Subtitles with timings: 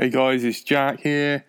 [0.00, 1.44] Hey guys, it's Jack here.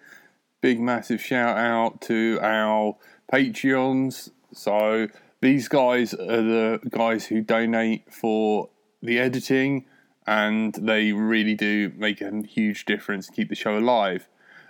[0.59, 2.97] Big massive shout out to our
[3.31, 4.31] Patreons.
[4.51, 5.07] So
[5.39, 8.69] these guys are the guys who donate for
[9.03, 9.85] the editing
[10.25, 14.27] and they really do make a huge difference to keep the show alive.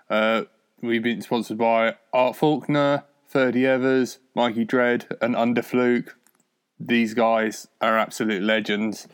[0.10, 0.44] Uh,
[0.82, 6.18] we've been sponsored by Art Faulkner, 30 Evers, Mikey Dread, and Underfluke.
[6.78, 9.08] These guys are absolute legends.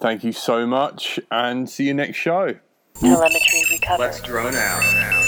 [0.00, 2.60] Thank you so much and see you next show.
[3.00, 4.02] Telemetry recovered.
[4.04, 4.82] Let's drone out.
[4.82, 5.20] Now.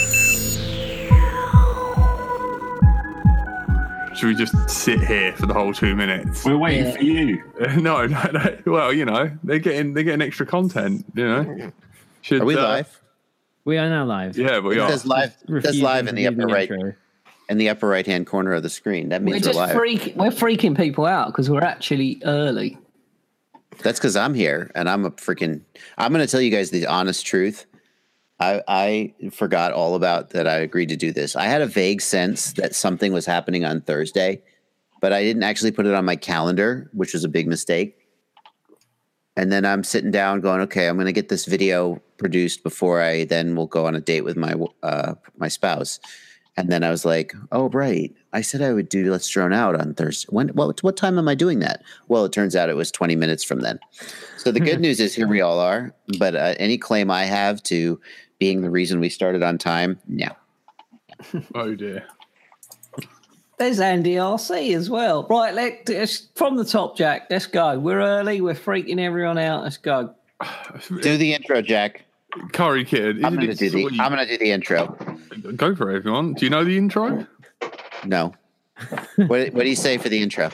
[4.14, 6.42] Should we just sit here for the whole two minutes?
[6.44, 6.96] We're waiting Yeah.
[6.96, 7.42] for you.
[7.82, 8.58] no, no, no.
[8.64, 11.04] Well, you know, they're getting they're getting extra content.
[11.14, 11.72] You know,
[12.22, 13.00] should Are we uh, live?
[13.66, 14.38] We are now live.
[14.38, 14.90] Yeah, we It are.
[14.90, 15.36] says live.
[15.48, 16.94] It says live in the upper right intro.
[17.50, 19.10] in the upper right hand corner of the screen.
[19.10, 19.76] That We're means we're, just live.
[19.76, 22.78] freak, we're freaking people out because we're actually early.
[23.82, 25.60] That's because I'm here and I'm a freaking.
[25.98, 27.66] I'm going to tell you guys the honest truth.
[28.38, 30.46] I I forgot all about that.
[30.46, 31.36] I agreed to do this.
[31.36, 34.42] I had a vague sense that something was happening on Thursday,
[35.00, 37.96] but I didn't actually put it on my calendar, which was a big mistake.
[39.38, 43.02] And then I'm sitting down, going, "Okay, I'm going to get this video produced before
[43.02, 45.98] I then will go on a date with my uh, my spouse."
[46.58, 48.14] And then I was like, "Oh, right!
[48.32, 50.26] I said I would do Let's Drone Out on Thursday.
[50.30, 50.48] When?
[50.48, 50.82] What?
[50.82, 53.60] What time am I doing that?" Well, it turns out it was 20 minutes from
[53.60, 53.78] then.
[54.38, 55.94] So the good news is here we all are.
[56.18, 58.00] But uh, any claim I have to
[58.38, 60.28] being the reason we started on time, no.
[61.54, 62.06] oh dear.
[63.58, 65.26] There's Andy RC as well.
[65.30, 67.28] Right, let, us from the top, Jack.
[67.30, 67.78] Let's go.
[67.78, 68.42] We're early.
[68.42, 69.62] We're freaking everyone out.
[69.62, 70.14] Let's go.
[71.00, 72.04] Do the intro, Jack.
[72.52, 73.24] Curry kid.
[73.24, 73.82] I'm going to do the.
[73.82, 74.00] sweet?
[74.00, 74.88] I'm going to do the intro.
[75.56, 76.34] Go for it, everyone.
[76.34, 77.26] Do you know the intro?
[78.04, 78.34] No.
[79.16, 80.50] what, what do you say for the intro?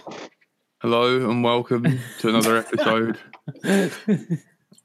[0.79, 3.19] Hello and welcome to another episode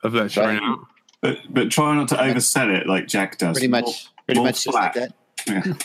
[0.04, 0.80] of Let's Drone Out.
[1.28, 3.52] But but try not to oversell it like Jack does.
[3.58, 4.08] Pretty More- much.
[4.25, 5.11] Pretty more much just like flat.
[5.45, 5.78] that.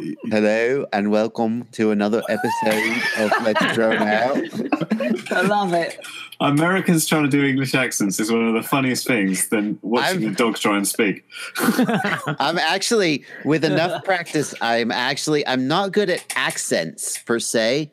[0.00, 0.14] Yeah.
[0.30, 4.36] Hello and welcome to another episode of Let's Drone Out.
[5.30, 5.98] I love it.
[6.40, 10.32] Americans trying to do English accents is one of the funniest things than watching I'm-
[10.32, 11.22] the dogs try and speak.
[12.38, 14.54] I'm actually with enough practice.
[14.62, 17.92] I'm actually I'm not good at accents per se,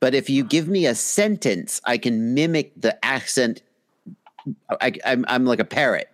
[0.00, 3.62] but if you give me a sentence, I can mimic the accent.
[4.80, 6.08] I, I'm I'm like a parrot.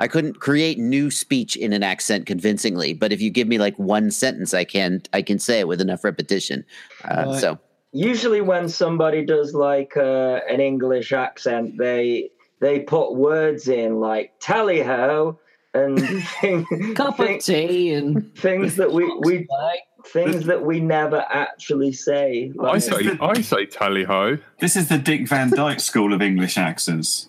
[0.00, 3.78] I couldn't create new speech in an accent convincingly, but if you give me like
[3.78, 6.64] one sentence, I can I can say it with enough repetition.
[7.04, 7.40] Uh, Right.
[7.40, 7.58] So
[7.92, 14.32] usually when somebody does like uh, an English accent, they they put words in like
[14.40, 15.38] tally ho
[15.74, 15.98] and
[16.40, 21.24] thing, Cup thing- of tea and things that we we Like, things that we never
[21.30, 22.52] actually say.
[22.60, 24.38] I Like, say, I say tally ho.
[24.58, 27.28] This is the Dick Van Dyke School of English accents.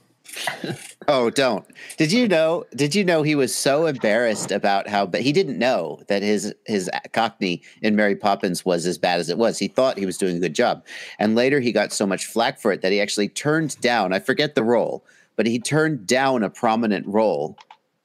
[1.07, 1.65] Oh, don't.
[1.97, 2.65] Did you know?
[2.75, 6.53] Did you know he was so embarrassed about how but he didn't know that his
[6.65, 9.59] his Cockney in Mary Poppins was as bad as it was.
[9.59, 10.83] He thought he was doing a good job.
[11.19, 14.19] And later he got so much flack for it that he actually turned down, I
[14.19, 17.57] forget the role, but he turned down a prominent role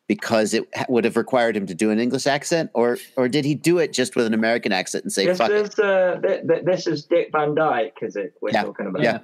[0.07, 3.55] because it would have required him to do an English accent or or did he
[3.55, 5.55] do it just with an American accent and say this fuck it?
[5.73, 8.35] is uh, th- th- this is Dick Van Dyke, is it?
[8.43, 9.03] We're Yeah, talking about.
[9.03, 9.21] yeah.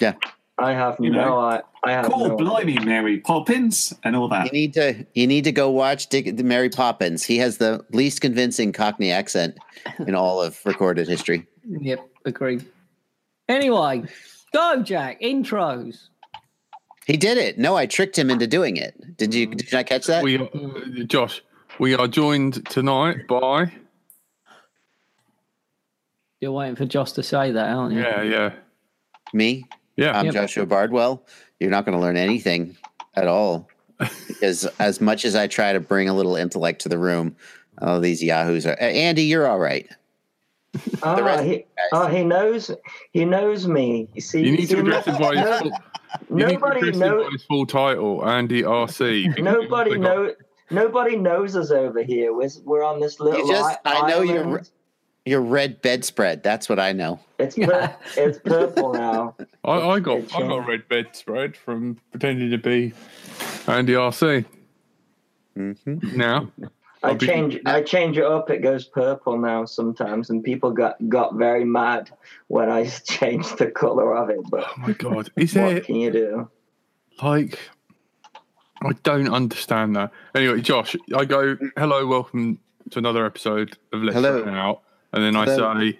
[0.00, 0.14] Yeah.
[0.58, 1.20] I have You no.
[1.24, 1.38] know.
[1.38, 2.36] I, I have Cool, no.
[2.36, 4.46] blimey, Mary Poppins, and all that.
[4.46, 7.24] You need to you need to go watch Dick, the Mary Poppins.
[7.24, 9.56] He has the least convincing Cockney accent
[10.06, 11.46] in all of recorded history.
[11.68, 12.64] Yep, agreed.
[13.48, 14.02] Anyway,
[14.52, 15.20] go, Jack.
[15.22, 16.08] Intros.
[17.06, 17.56] He did it.
[17.58, 19.16] No, I tricked him into doing it.
[19.16, 19.46] Did you?
[19.46, 20.22] Did I catch that?
[20.24, 21.42] We, uh, Josh,
[21.78, 23.72] we are joined tonight by.
[26.40, 28.00] You're waiting for Josh to say that, aren't you?
[28.00, 28.52] Yeah, yeah,
[29.32, 29.64] Me?
[29.98, 30.18] Yeah.
[30.18, 30.34] I'm Yep.
[30.34, 31.24] Joshua Bardwell.
[31.60, 32.76] You're not going to learn anything
[33.14, 33.68] at all
[34.28, 37.36] because as much as I try to bring a little intellect to the room,
[37.82, 38.72] all these yahoos are.
[38.80, 39.86] Uh, Andy, you're all right.
[41.02, 41.64] Rest of he, you guys.
[41.92, 42.70] ah, he knows.
[43.12, 44.08] He knows me.
[44.14, 45.70] You see, You need see, to address him by his full,
[46.38, 47.32] you need to nobody knows.
[47.32, 49.38] his full title, Andy RC.
[49.42, 50.02] Nobody Forgot.
[50.16, 50.34] know.
[50.70, 52.34] Nobody knows us over here.
[52.34, 53.40] We're, we're on this little.
[53.40, 54.52] You just- i- I know you're island.
[54.52, 54.62] r-
[55.28, 56.42] Your red bedspread.
[56.42, 57.20] That's what I know.
[57.38, 59.34] It's pur- it's purple now.
[59.64, 60.68] I, I got It's I got a changed.
[60.68, 62.94] red bedspread from pretending to be
[63.66, 64.44] Andy RC.
[65.54, 65.72] hmm
[66.16, 66.50] Now,
[67.02, 68.48] I I'll be- change I change it up.
[68.50, 72.10] It goes purple now sometimes, and people got got very mad
[72.48, 74.38] when I changed the color of it.
[74.50, 76.50] But oh my god, is there what can you do?
[77.22, 77.58] like
[78.82, 80.10] I don't understand that.
[80.34, 82.58] Anyway, Josh, I go hello, welcome
[82.90, 84.42] to another episode of Let's Hello.
[84.42, 85.68] Drone Out, and then Hello.
[85.70, 85.98] I say,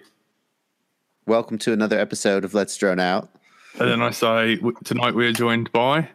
[1.25, 3.29] Welcome to another episode of Let's Drone Out.
[3.79, 6.09] and then I say, tonight we are joined by.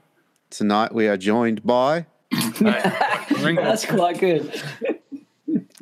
[0.51, 2.07] Tonight we are joined by.
[2.61, 4.61] That's quite good.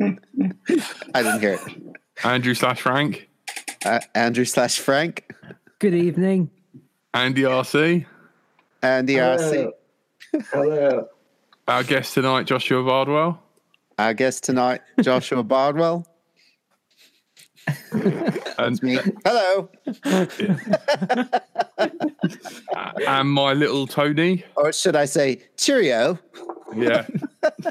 [0.04, 1.96] I didn't hear it.
[2.24, 3.28] Andrew slash Frank,
[3.84, 5.32] Uh, Andrew slash Frank,
[5.78, 6.50] Good evening.
[7.14, 8.06] Andy RC,
[8.82, 9.70] Andy RC.
[10.32, 10.42] Hello.
[10.52, 11.08] Hello.
[11.68, 13.42] our guest tonight, Joshua Bardwell,
[13.98, 16.06] Our guest tonight, Joshua Bardwell.
[18.58, 18.98] And, Me.
[19.24, 19.68] Hello.
[23.06, 24.44] and my little Tony.
[24.56, 26.18] Or should I say Cheerio?
[26.74, 27.06] Yeah.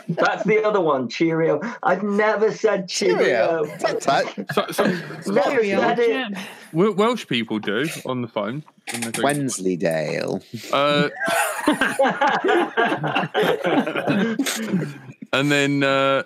[0.08, 1.60] That's the other one, Cheerio.
[1.84, 3.66] I've never said Cheerio.
[3.66, 3.78] Cheerio.
[3.78, 4.54] Tut, tut.
[4.54, 4.86] So, so
[5.32, 6.38] Never said it.
[6.74, 8.64] Welsh people do on the phone.
[8.92, 10.42] when they Wensleydale.
[10.72, 11.10] Uh,
[15.34, 16.24] and then uh,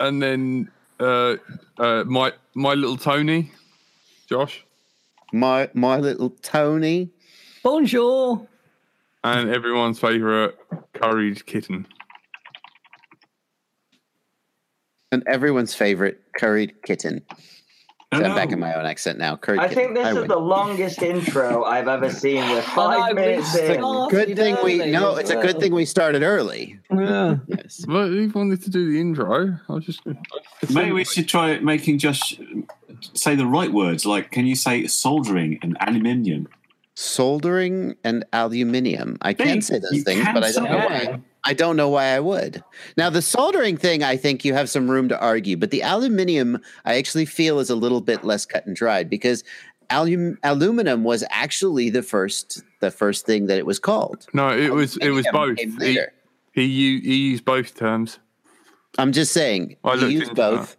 [0.00, 0.70] and then
[1.00, 1.36] uh,
[1.78, 3.52] uh, my my little Tony,
[4.28, 4.64] Josh,
[5.32, 7.10] My my little Tony.
[7.62, 8.46] Bonjour.
[9.24, 10.54] and everyone's favourite
[10.94, 11.86] curried kitten.
[15.10, 17.22] And everyone's favorite curried kitten.
[18.14, 19.36] So I'm back in my own accent now.
[19.36, 19.82] Curried I kitten.
[19.82, 20.28] think this I is win.
[20.28, 22.36] the longest intro I've ever seen.
[22.50, 24.08] We're five know, minutes it's in.
[24.08, 25.12] good thing we early no.
[25.12, 26.78] as It's a good uh, thing we started early.
[26.90, 27.36] Yeah.
[27.48, 27.84] Yes.
[27.86, 29.58] Well, he wanted to do the intro.
[29.68, 30.00] I was just.
[30.72, 32.40] Maybe we should try making Josh
[33.12, 34.06] say the right words.
[34.06, 36.48] Like, can you say soldering and aluminium?
[36.94, 39.18] Soldering and aluminium.
[39.20, 39.62] I can Think.
[39.64, 40.90] say those You things, but I don't know it.
[40.90, 41.20] why.
[41.48, 42.62] I don't know why I would.
[42.98, 46.60] Now the soldering thing, I think you have some room to argue, but the aluminium,
[46.84, 49.44] I actually feel is a little bit less cut and dried because
[49.88, 54.26] alum- aluminum was actually the first the first thing that it was called.
[54.34, 55.56] No, it was it was both.
[55.58, 56.04] He,
[56.52, 58.18] he he used both terms.
[58.98, 60.76] I'm just saying, I you looked use into both.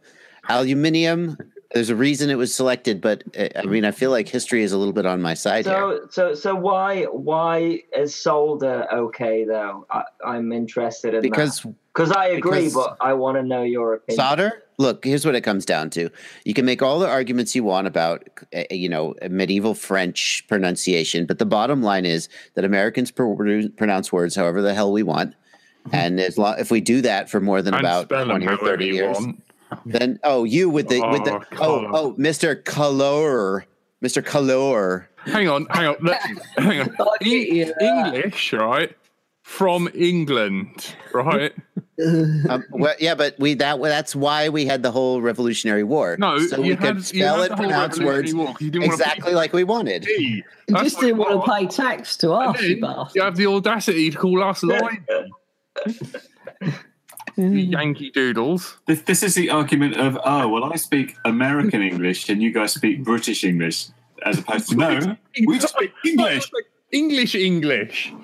[0.50, 1.36] Aluminium.
[1.74, 4.72] There's a reason it was selected, but uh, I mean, I feel like history is
[4.72, 5.76] a little bit on my side here.
[5.76, 9.86] So, so, so why, why is solder okay though?
[9.92, 11.64] I, I'm interested in Because
[11.94, 14.18] because I agree, because- but I want to know your opinion.
[14.18, 14.64] solder.
[14.80, 16.10] Look, here's what it comes down to.
[16.46, 21.26] You can make all the arguments you want about, uh, you know, medieval French pronunciation,
[21.26, 23.36] but the bottom line is that Americans pro-
[23.76, 25.36] pronounce words however the hell we want,
[25.92, 28.86] and as long if we do that for more than And about twenty or thirty
[28.88, 29.44] years, want.
[29.86, 33.66] then oh, you with the with the Oh, oh oh, Mister Color,
[34.02, 35.10] Mister Color.
[35.26, 36.22] Hang on, hang on, let-
[36.58, 36.96] hang on.
[37.00, 38.96] I get you, Eng- uh, English, right?
[39.44, 41.54] From England, right?
[42.02, 46.16] Um, well, yeah, but we that that's why we had the whole Revolutionary War.
[46.18, 49.34] No, so you we had, could spell it, pronounce words Revolutionary War 'cause you exactly
[49.34, 50.06] like we wanted.
[50.06, 50.44] You
[50.78, 52.78] just what didn't want to pay tax to us, you
[53.16, 55.06] you have the audacity to call us lying,
[56.62, 56.72] you
[57.40, 57.72] Mm.
[57.72, 58.78] Yankee doodles.
[58.86, 62.74] This, this is the argument of, oh, well, I speak American English and you guys
[62.74, 63.88] speak British English,
[64.26, 65.16] as opposed to, no,
[65.48, 66.52] we just speak English.
[66.92, 68.14] English, English.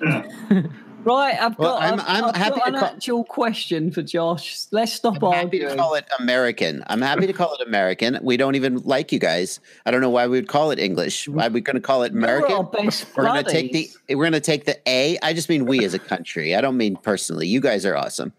[1.04, 3.92] Right, I've Well, got, I'm- I've, I'm I've happy got to an call- actual question
[3.92, 4.66] for Josh.
[4.72, 6.82] Let's stop I'm happy to call it American.
[6.88, 8.18] I'm happy to call it American.
[8.22, 9.60] We don't even like you guys.
[9.86, 11.28] I don't know why we would call it English.
[11.28, 12.56] Why are we going to call it American?
[12.74, 15.16] We're going to take the we're going to take the A.
[15.22, 16.56] I just mean we as a country.
[16.56, 17.46] I don't mean personally.
[17.46, 18.32] You guys are awesome.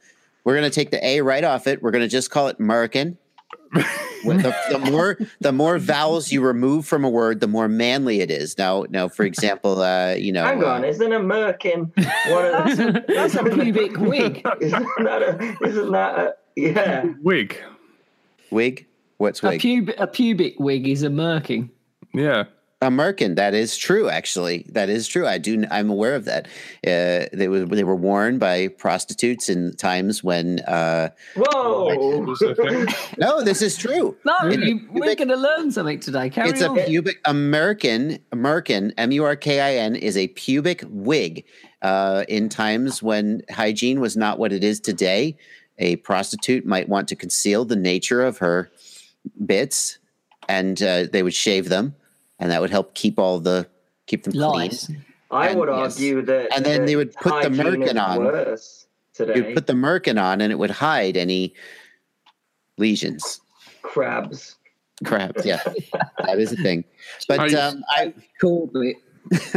[0.48, 1.84] We're going to take the A right off it.
[1.84, 3.18] We're going to just call it American.
[4.24, 8.22] With the, the more the more vowels you remove from a word, the more manly
[8.22, 8.58] it is.
[8.58, 11.92] Now, now, for example, uh, you know, Hang on, uh, isn't a merkin
[12.32, 14.48] one That's of a, that's a pubic wig.
[14.62, 17.04] isn't that a, isn't that a, yeah?
[17.22, 17.62] Wig.
[18.50, 18.88] wig.
[19.18, 19.88] What's A, wig?
[19.88, 21.72] pub- a pubic wig is a merkin.
[22.14, 22.46] Yeah.
[22.82, 23.36] American.
[23.36, 24.08] That is true.
[24.08, 25.26] Actually, that is true.
[25.26, 25.66] I do.
[25.72, 26.46] I'm aware of that.
[26.86, 30.60] Uh, they were they were worn by prostitutes in times when.
[30.60, 32.20] Uh, Whoa!
[32.20, 32.42] Was
[33.18, 34.16] no, this is true.
[34.26, 36.30] No, It's a you, we're going to learn something today.
[36.30, 38.20] Carry It's a pubic American.
[38.32, 38.94] American.
[38.98, 41.46] M U R K I N is a pubic wig.
[41.82, 45.36] Uh, in times when hygiene was not what it is today,
[45.80, 48.70] a prostitute might want to conceal the nature of her
[49.46, 50.00] bits,
[50.48, 51.96] and uh, they would shave them,
[52.40, 53.68] and that would help keep all the
[54.06, 54.86] keep them Lies.
[54.88, 55.06] clean.
[55.30, 55.96] I And would yes.
[55.96, 56.56] argue that.
[56.56, 58.58] And then that they would put the merkin on.
[59.14, 59.36] Today.
[59.36, 61.54] You'd put the merkin on, and it would hide any
[62.78, 63.42] lesions.
[63.82, 64.56] crabs.
[65.06, 65.62] Crabs, yeah,
[66.26, 66.84] that is a thing.
[67.28, 68.98] But I- um, I Called it.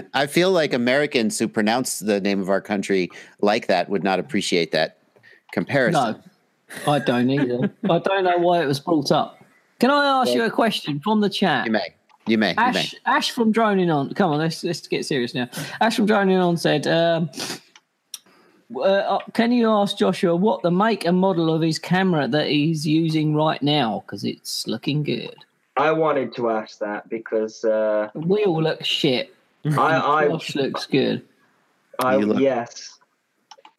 [0.14, 3.08] I feel like Americans who pronounce the name of our country
[3.40, 4.99] like that would not appreciate that
[5.52, 6.20] comparison.
[6.87, 7.72] No, I don't either.
[7.88, 9.38] I don't know why it was brought up.
[9.78, 11.64] Can I ask you a question from the chat?
[11.66, 11.94] You may,
[12.26, 12.62] you may, you may.
[12.80, 14.12] Ash, Ash from Droning On.
[14.14, 15.48] Come on, let's let's get serious now.
[15.80, 17.30] Ash from Droning On said, um,
[18.76, 22.48] uh, uh, "Can you ask Joshua what the make and model of his camera that
[22.48, 24.02] he's using right now?
[24.06, 25.34] Because it's looking good.
[25.76, 29.34] I wanted to ask that because uh, We all look shit.
[29.64, 29.70] I,
[30.24, 31.22] I, Josh looks good.
[32.02, 32.98] I You look- yes,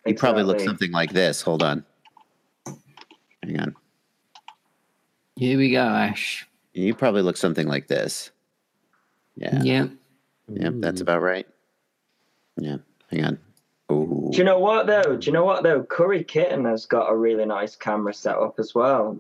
[0.06, 0.68] You probably look Exactly.
[0.72, 1.42] something like this.
[1.42, 1.84] Hold on.
[3.44, 3.76] Hang on.
[5.36, 6.48] Here we go, Ash.
[6.74, 8.32] You probably look something like this.
[9.36, 9.62] Yeah.
[9.64, 9.88] Yeah.
[10.50, 11.04] Yep, that's mm.
[11.04, 11.48] about right.
[12.58, 12.78] Yeah.
[13.10, 13.40] Hang on.
[13.92, 14.30] Ooh.
[14.32, 15.18] Do you know what though?
[15.18, 15.84] Do you know what though?
[15.84, 19.20] Curry Kitten has got a really nice camera setup as well.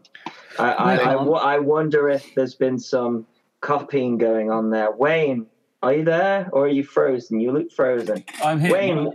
[0.58, 3.26] I I, Right I, I wonder if there's been some
[3.60, 4.92] copying going on there.
[4.92, 5.46] Wayne,
[5.84, 7.40] are you there or are you frozen?
[7.40, 8.24] You look frozen.
[8.44, 8.72] I'm here.
[8.72, 9.12] Wayne,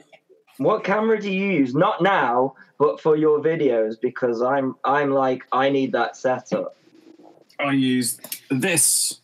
[0.59, 1.75] what camera do you use?
[1.75, 6.77] Not now, but for your videos because I'm I'm like I need that setup.
[7.59, 8.19] I use
[8.51, 9.21] this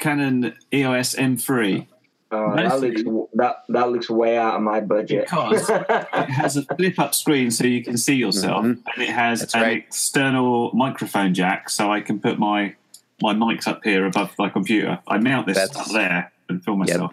[0.00, 1.86] Canon EOS M3
[2.34, 3.02] Oh, that looks
[3.34, 5.24] that that looks way out of my budget.
[5.26, 8.78] because it has a flip up screen so you can see yourself, Mhm.
[8.94, 9.76] and it has That's an right.
[9.76, 12.74] external microphone jack so I can put my
[13.20, 14.98] my mics up here above my computer.
[15.06, 17.12] I mount this That's- up there and film myself.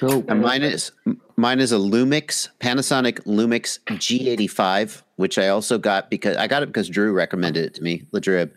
[0.00, 0.24] Cool.
[0.28, 0.90] And mine is
[1.36, 6.66] mine is a Lumix Panasonic Lumix G85, which I also got because I got it
[6.66, 8.50] because Drew recommended it to me, Ladrib.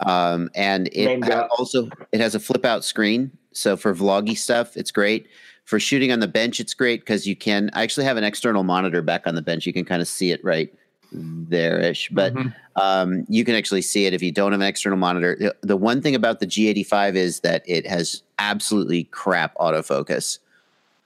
[0.00, 4.76] Um, and it ha- also it has a flip out screen, so for vloggy stuff,
[4.76, 5.28] it's great.
[5.64, 7.70] For shooting on the bench, it's great because you can.
[7.72, 9.66] I actually have an external monitor back on the bench.
[9.66, 10.72] You can kind of see it right
[11.12, 12.54] there-ish, but Mhm.
[12.76, 15.36] um, you can actually see it if you don't have an external monitor.
[15.38, 20.38] The, the one thing about the G85 is that it has absolutely crap autofocus.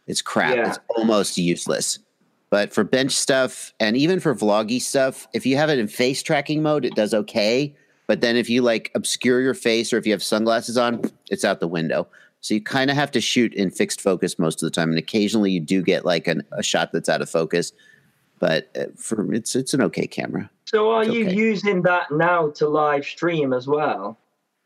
[0.07, 0.57] It's crap.
[0.57, 0.69] Yeah.
[0.71, 1.99] It's almost useless.
[2.51, 6.23] But for bench stuff and even for vloggy stuff, if you have it in face
[6.23, 7.75] tracking mode, it does okay.
[8.07, 11.45] But then if you like obscure your face or if you have sunglasses on, it's
[11.45, 12.07] out the window.
[12.41, 14.99] So you kind of have to shoot in fixed focus most of the time, and
[14.99, 17.73] occasionally you do get like an, a shot that's out of focus.
[18.39, 20.49] But uh, for it's it's an okay camera.
[20.65, 21.35] So are It's you okay.
[21.35, 24.17] using that now to live stream as well?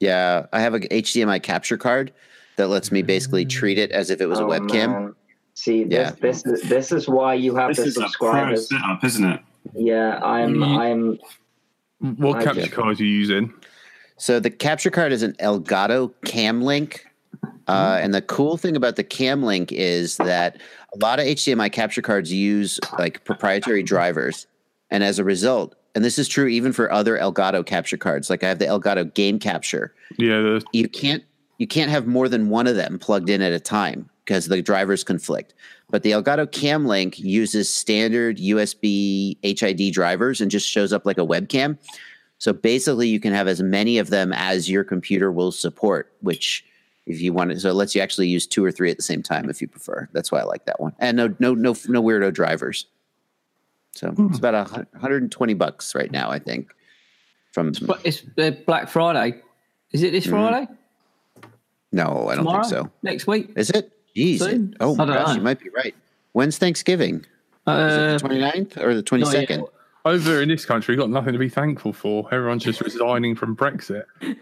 [0.01, 2.12] Yeah, I have a HDMI capture card
[2.57, 4.89] that lets me basically treat it as if it was a Oh, webcam.
[4.93, 5.15] man.
[5.54, 6.12] See, Yeah.
[6.21, 9.25] this this is this is why you have This the is a pro setup, isn't
[9.25, 9.40] it?
[9.75, 10.78] Yeah, I'm Mhm.
[10.78, 11.18] I'm
[12.16, 13.52] What I capture card are you using?
[14.16, 17.06] So the capture card is an Elgato Cam Link.
[17.68, 20.61] Uh, and the cool thing about the Cam Link is that
[20.94, 24.47] a lot of HDMI capture cards use like proprietary drivers.
[24.90, 28.42] And as a result, and this is true even for other Elgato capture cards, like
[28.42, 31.23] I have the Elgato Game Capture, Yeah, the you can't
[31.59, 34.62] you can't have more than one of them plugged in at a time because the
[34.62, 35.55] drivers conflict.
[35.91, 41.19] But the Elgato Cam Link uses standard USB HID drivers and just shows up like
[41.19, 41.79] a webcam.
[42.38, 46.12] So basically, you can have as many of them as your computer will support.
[46.21, 46.64] Which,
[47.07, 49.02] if you want, to, so it lets you actually use two or three at the
[49.02, 50.09] same time if you prefer.
[50.12, 50.95] That's why I like that one.
[50.99, 52.87] And no, no, no, no weirdo drivers.
[53.95, 56.73] So it's about a 120 bucks right now, I think.
[57.52, 59.41] From But it's uh, Black Friday.
[59.93, 60.31] Is it this Mhm.
[60.31, 60.69] Friday?
[61.93, 62.62] no, I don't Tomorrow?
[62.62, 62.91] think so.
[63.02, 63.50] Next week?
[63.57, 63.93] Is it?
[64.16, 64.38] Jeez.
[64.38, 64.71] Soon?
[64.73, 65.35] it- oh my gosh, know.
[65.35, 65.95] you might be right.
[66.33, 67.16] When's Thanksgiving?
[67.16, 67.26] Is
[67.66, 69.66] Uh, it the 29th or the 22nd?
[70.04, 72.26] over in this country, we've got nothing to be thankful for.
[72.35, 74.04] Everyone's just resigning from Brexit.
[74.21, 74.37] yeah,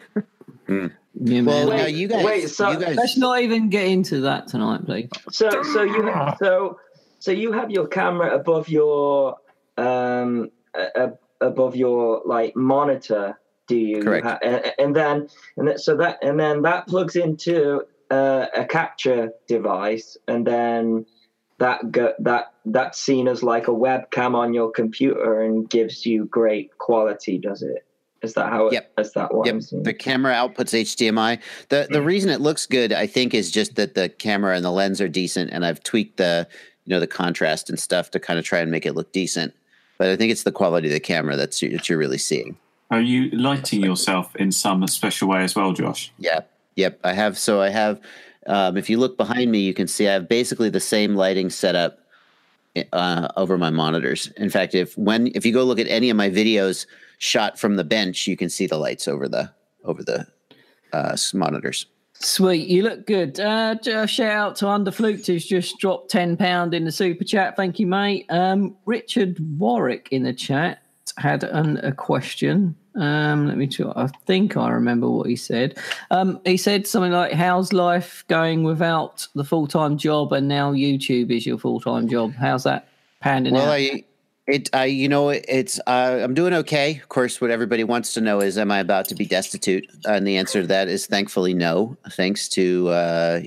[0.69, 1.43] Well, man.
[1.45, 4.85] now Wait, you guys, wait, so- you guys Let's not even get into that tonight,
[4.87, 5.09] please.
[5.31, 6.79] so so you so
[7.19, 9.37] so you have your camera above your
[9.77, 11.09] um uh,
[11.41, 14.27] above your like monitor do you You Correct.
[14.27, 18.65] ha- and, and then and then, so that and then that plugs into uh, a
[18.65, 21.07] capture device and then
[21.59, 26.25] that go, that that's seen as like a webcam on your computer and gives you
[26.27, 27.85] great quality does it
[28.23, 28.93] is that how it Yep.
[28.99, 29.83] is that what Yep, I'm seeing?
[29.83, 31.41] the camera outputs HDMI.
[31.69, 34.71] The the reason it looks good, I think, is just that the camera and the
[34.71, 36.47] lens are decent, and I've tweaked the
[36.85, 39.55] you know the contrast and stuff to kind of try and make it look decent.
[39.97, 42.57] But I think it's the quality of the camera that's that you're really seeing.
[42.91, 46.13] Are you lighting yourself in some special way as well, Josh?
[46.19, 46.41] Yeah.
[46.77, 47.01] Yep.
[47.05, 47.39] I have.
[47.39, 48.01] So I have.
[48.47, 51.51] Um, if you look behind me, you can see I have basically the same lighting
[51.51, 51.99] setup
[52.93, 54.29] uh, over my monitors.
[54.37, 56.87] In fact, if when if you go look at any of my videos
[57.19, 59.51] shot from the bench, you can see the lights over the
[59.85, 60.27] over the
[60.93, 61.87] uh, monitors.
[62.15, 63.41] Sweet, you look good.
[63.41, 67.57] Uh, shout out to Underfluked who's just dropped ten pound in the super chat.
[67.57, 68.27] Thank you, mate.
[68.29, 70.83] Um, Richard Warwick in the chat
[71.17, 72.77] had an, a question.
[72.95, 73.93] Um, let me try.
[73.95, 75.79] I think I remember what he said.
[76.11, 80.73] Um, he said something like, "How's life going without the full time job, and now
[80.73, 82.33] YouTube is your full time job?
[82.35, 82.89] How's that
[83.21, 84.05] panning Well, out?" I
[84.51, 86.99] it I you know it's uh, I'm doing okay.
[86.99, 89.87] Of course, what everybody wants to know is, am I about to be destitute?
[90.05, 91.97] And the answer to that is thankfully no.
[92.11, 93.41] Thanks to uh,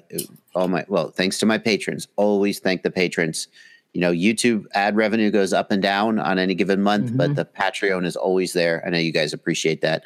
[0.55, 2.07] all my well, thanks to my patrons.
[2.15, 3.47] Always thank the patrons.
[3.93, 7.45] You know, YouTube ad revenue goes up and down on any given month, but the
[7.45, 8.83] Patreon is always there.
[8.85, 10.03] I know you guys appreciate that.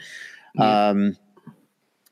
[0.56, 0.90] Yeah.
[0.90, 1.18] Um,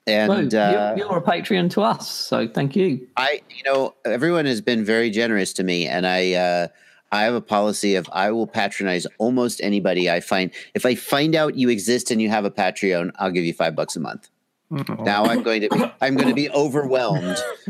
[0.07, 3.07] and uh, you're, you're a Patreon to us, so thank you.
[3.17, 6.67] I, you know, everyone has been very generous to me, and I, uh,
[7.11, 10.51] I have a policy of I will patronize almost anybody I find.
[10.75, 13.75] If I find out you exist and you have a Patreon, I'll give you five
[13.75, 14.29] bucks a month.
[14.71, 17.37] Now I'm going to be I'm going to be overwhelmed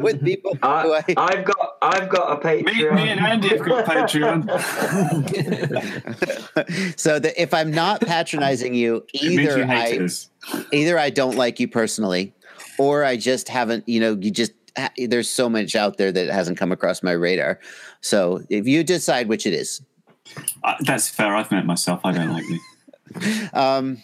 [0.00, 2.94] with people who I, I, I've got I've got a Me, Patreon.
[2.96, 4.50] me and Andy have got Patreon.
[6.98, 10.28] so that if I'm not patronizing you, either you I us.
[10.72, 12.34] either I don't like you personally,
[12.78, 13.88] or I just haven't.
[13.88, 14.52] You know, you just
[14.96, 17.60] there's so much out there that hasn't come across my radar.
[18.00, 19.82] So if you decide which it is,
[20.64, 21.34] Uh, that's fair.
[21.34, 22.00] I've met myself.
[22.04, 22.60] I don't like you.
[23.52, 24.02] um,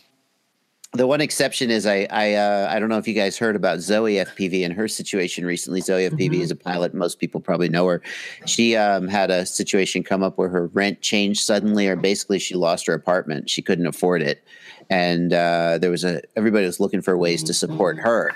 [0.97, 3.81] the one exception is I I uh, I don't know if you guys heard about
[3.81, 5.81] Zoe FPV and her situation recently.
[5.81, 6.95] Zoe FPV is a pilot.
[6.95, 8.03] Most people probably know her.
[8.47, 12.55] She um, had a situation come up where her rent changed suddenly, or basically she
[12.55, 13.51] lost her apartment.
[13.51, 14.43] She couldn't afford it,
[14.91, 18.33] and uh, there was a everybody was looking for ways to support her.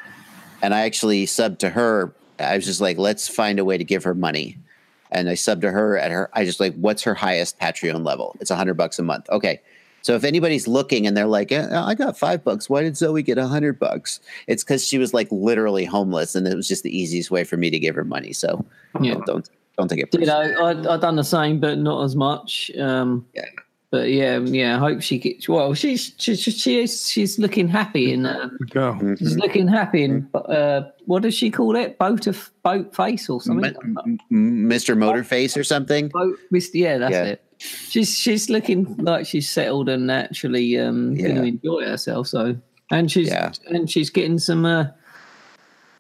[0.62, 2.14] And I actually subbed to her.
[2.38, 4.58] I was just like, let's find a way to give her money.
[5.10, 6.30] And I subbed to her at her.
[6.32, 8.36] I just like, what's her highest Patreon level?
[8.40, 9.28] It's a hundred bucks a month.
[9.30, 9.60] Okay.
[10.02, 13.38] So if anybody's looking and they're like, I got five bucks, why did Zoe get
[13.38, 14.20] a hundred bucks?
[14.46, 17.56] It's because she was like literally homeless, and it was just the easiest way for
[17.56, 18.32] me to give her money.
[18.32, 18.64] So
[19.00, 19.14] Yeah.
[19.14, 20.08] don't don't, don't take it.
[20.14, 20.52] You personally.
[20.54, 22.70] know, I I done the same, but not as much.
[22.78, 23.44] Um, Yeah.
[23.92, 24.76] But yeah, yeah.
[24.76, 25.74] I hope she gets well.
[25.74, 28.24] She's she she, she is she's looking happy in.
[28.24, 28.96] Uh, Go.
[29.18, 30.28] she's looking happy in.
[30.32, 31.98] Uh, what does she call it?
[31.98, 33.74] Boat of boat face or something?
[33.82, 33.96] M-
[34.30, 34.96] M- Mr.
[34.96, 36.06] Motorface or something.
[36.08, 36.38] boat.
[36.52, 37.24] Mist- Yeah, that's Yeah.
[37.24, 37.42] it.
[37.60, 42.26] She's she's looking like she's settled and actually um, going to enjoy herself.
[42.28, 42.56] So
[42.90, 43.52] and she's Yeah.
[43.68, 44.86] and she's getting some uh,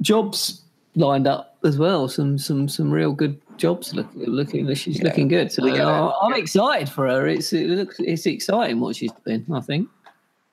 [0.02, 0.62] jobs
[0.96, 2.08] lined up as well.
[2.08, 3.94] Some some some real good jobs.
[3.94, 5.04] Look, looking she's Yeah.
[5.04, 5.52] looking good.
[5.52, 7.26] So uh, I'm excited for her.
[7.26, 9.44] It's it looks it's exciting what she's doing.
[9.52, 9.88] I think.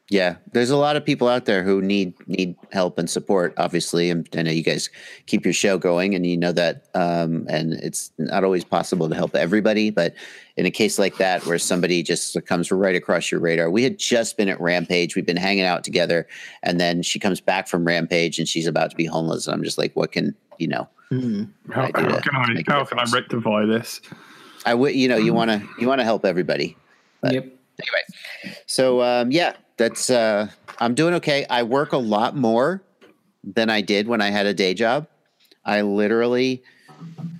[0.09, 3.53] Yeah, there's a lot of people out there who need need help and support.
[3.57, 4.89] Obviously, and I know you guys
[5.25, 6.85] keep your show going, and you know that.
[6.93, 10.13] Um, and it's not always possible to help everybody, but
[10.55, 13.99] in a case like that, where somebody just comes right across your radar, we had
[13.99, 16.25] just been at Rampage, we've been hanging out together,
[16.63, 19.63] and then she comes back from Rampage, and she's about to be homeless, and I'm
[19.63, 20.87] just like, what can you know?
[21.73, 23.99] How, I do how can I how can I rectify this?
[24.65, 26.77] I would, you know, you want to you want to help everybody.
[27.19, 27.43] But- yep.
[27.43, 30.47] anyway so um yeah that's uh
[30.79, 31.45] i'm doing okay.
[31.49, 32.83] I work a lot more
[33.43, 35.07] than i did when i had a day job.
[35.63, 36.63] I literally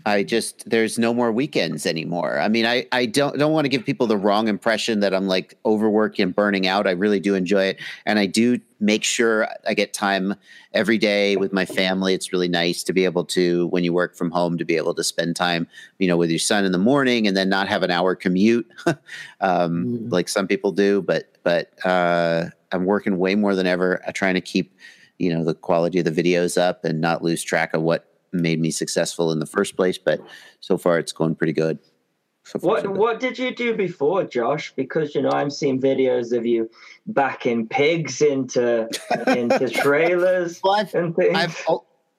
[0.06, 2.39] i just there's no more weekends anymore.
[2.39, 5.28] I mean i i don't don't want to give people the wrong impression that i'm
[5.28, 6.88] like overworking and burning out.
[6.88, 7.82] I really do enjoy it.
[8.06, 10.36] And i do make sure i get time
[10.74, 12.13] every day with my family.
[12.13, 14.93] It's really nice to be able to when you work from home to be able
[14.93, 15.67] to spend time
[16.00, 18.67] you know with your son in the morning and then not have an hour commute
[19.41, 20.12] um, Mm.
[20.12, 21.02] like some people do.
[21.02, 24.02] But but uh, i'm working way more than ever.
[24.08, 24.74] Uh, trying to keep
[25.17, 28.60] you know the quality of the videos up and not lose track of what made
[28.60, 30.20] me successful in the first place but
[30.60, 31.80] so far it's going pretty good
[32.44, 32.98] so far, so What good.
[32.98, 34.72] what did you do before, Josh?
[34.76, 36.70] Because you know I'm seeing videos of you
[37.08, 38.88] backing pigs into
[39.28, 41.36] into trailers Well, I've- and things.
[41.36, 41.66] I've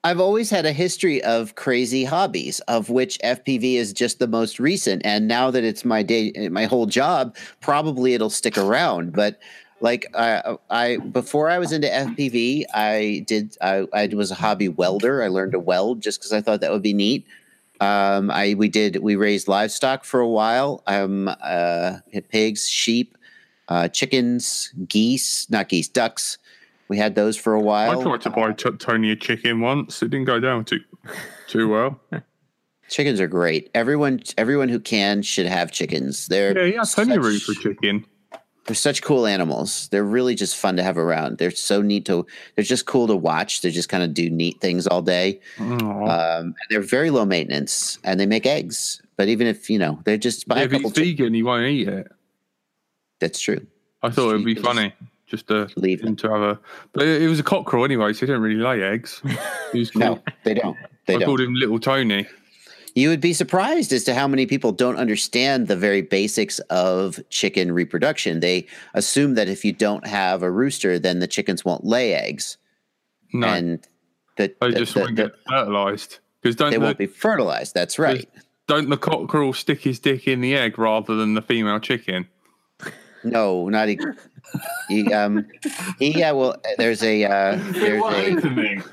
[0.03, 4.57] I've always had a history of crazy hobbies, of which FPV is just the most
[4.59, 5.01] recent.
[5.03, 9.11] And now that it's my day, my whole job, probably it'll stick around.
[9.11, 9.39] But
[9.81, 14.69] like I, I before I was into FPV, I did I, I was a hobby
[14.69, 15.23] welder.
[15.23, 17.25] I learned to weld just because I thought that would be neat.
[17.79, 20.83] Um, I we did we raised livestock for a while.
[20.87, 21.97] Um, uh,
[22.29, 23.17] pigs, sheep,
[23.69, 26.37] uh, chickens, geese, not geese, ducks.
[26.89, 27.99] We had those for a while.
[27.99, 30.01] I tried to buy t- Tony a chicken once.
[30.01, 30.79] It didn't go down too
[31.47, 31.99] too well.
[32.89, 33.69] Chickens are great.
[33.75, 36.27] Everyone, everyone who can should have chickens.
[36.27, 38.03] They're Yeah, yeah, plenty of room for chicken.
[38.65, 39.87] They're such cool animals.
[39.89, 41.37] They're really just fun to have around.
[41.39, 42.27] They're so neat to.
[42.55, 43.61] They're just cool to watch.
[43.61, 45.39] They just kind of do neat things all day.
[45.57, 49.01] Um, and they're very low maintenance, and they make eggs.
[49.17, 50.91] But even if you know, they're just buy Yeah, a if couple.
[50.91, 52.07] chi- vegan, he won't eat it.
[53.19, 53.65] That's true.
[54.03, 54.93] I thought it'd be funny
[55.27, 56.59] just to leave him to have a.
[56.93, 59.21] But it, it was a cockerel anyway, so he didn't really lay eggs.
[59.71, 60.77] He was No, they don't.
[61.05, 61.25] They I don't.
[61.27, 62.27] called him Little Tony.
[62.95, 67.19] You would be surprised as to how many people don't understand the very basics of
[67.29, 68.39] chicken reproduction.
[68.39, 72.57] They assume that if you don't have a rooster, then the chickens won't lay eggs.
[73.33, 73.79] No, and
[74.37, 76.19] the, they the- just the- won't the- get fertilised.
[76.41, 77.73] Because don't they the, won't be fertilized.
[77.73, 78.27] That's right.
[78.67, 82.27] don't the cockerel stick his dick in the egg rather than the female chicken?
[83.25, 83.99] No, not he.
[84.87, 85.45] he um,
[85.99, 86.31] he, yeah.
[86.31, 88.83] Well, there's a uh, there's a happening?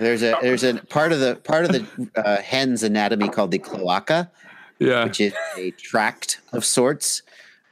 [0.00, 3.58] There's a there's a part of the part of the uh, hen's anatomy called the
[3.58, 4.30] cloaca,
[4.78, 7.22] Yeah, which is a tract of sorts,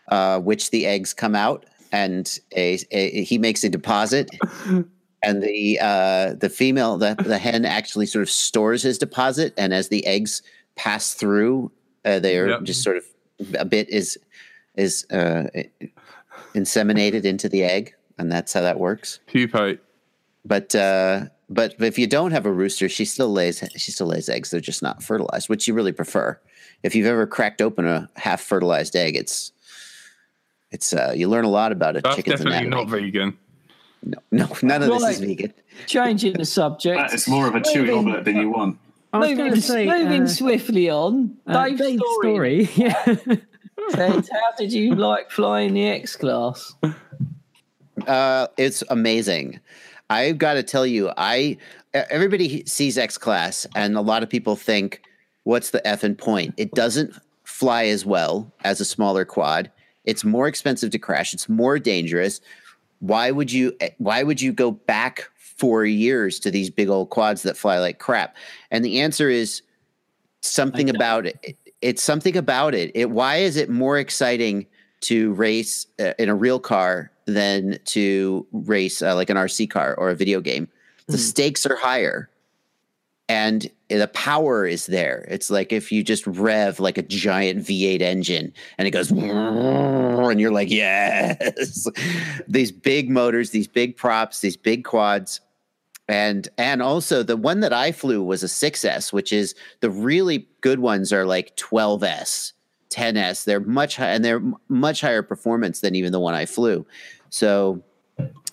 [0.08, 4.30] uh, which the eggs come out, and a, a he makes a deposit,
[5.22, 9.74] and the uh, the female the the hen actually sort of stores his deposit, and
[9.74, 10.42] as the eggs
[10.76, 11.72] pass through.
[12.04, 12.62] Uh, they are Yep.
[12.62, 13.04] just sort of
[13.58, 14.16] a bit is
[14.76, 15.44] is uh,
[16.54, 19.18] inseminated into the egg, and that's how that works.
[19.26, 19.80] Pupate.
[20.44, 24.28] But uh, but if you don't have a rooster, she still lays she still lays
[24.28, 24.50] eggs.
[24.50, 26.38] They're just not fertilized, which you really prefer.
[26.82, 29.52] If you've ever cracked open a half fertilized egg, it's
[30.70, 32.84] it's uh, you learn a lot about a That's chicken's definitely anatomy.
[32.84, 33.38] not vegan.
[34.04, 35.52] No, no, none of this is vegan.
[35.86, 37.12] Changing the subject.
[37.12, 38.78] it's more of a chewy Moving- omelette than you want.
[39.12, 41.34] I was moving, say, moving uh, swiftly on.
[41.46, 42.64] uh, Dave's Dave's story.
[42.66, 42.86] story.
[42.88, 43.04] Yeah.
[43.94, 46.74] said, how did you like flying the X class?
[48.06, 49.60] Uh, it's amazing.
[50.10, 51.58] I've got to tell you, I
[51.92, 55.02] everybody sees X class, and a lot of people think,
[55.44, 59.70] "What's the effing point?" It doesn't fly as well as a smaller quad.
[60.04, 61.34] It's more expensive to crash.
[61.34, 62.40] It's more dangerous.
[63.00, 63.76] Why would you?
[63.98, 67.98] Why would you go back four years to these big old quads that fly like
[67.98, 68.36] crap?
[68.70, 69.62] And the answer is
[70.40, 71.56] something about it.
[71.82, 72.90] It's something about it.
[72.94, 73.10] It.
[73.10, 74.66] Why is it more exciting
[75.00, 79.94] to race uh, in a real car than to race uh, like an RC car
[79.94, 80.68] or a video game?
[81.06, 82.28] The stakes are higher,
[83.28, 85.26] and the power is there.
[85.30, 90.40] It's like if you just rev like a giant V8 engine, and it goes, and
[90.40, 91.86] you're like, yes.
[92.48, 95.40] these big motors, these big props, these big quads
[96.08, 100.48] and and also the one that I flew was a 6S, which is the really
[100.62, 102.52] good ones are like 12S,
[102.90, 103.44] 10S.
[103.44, 106.86] They're much high, and they're much higher performance than even the one I flew.
[107.30, 107.82] So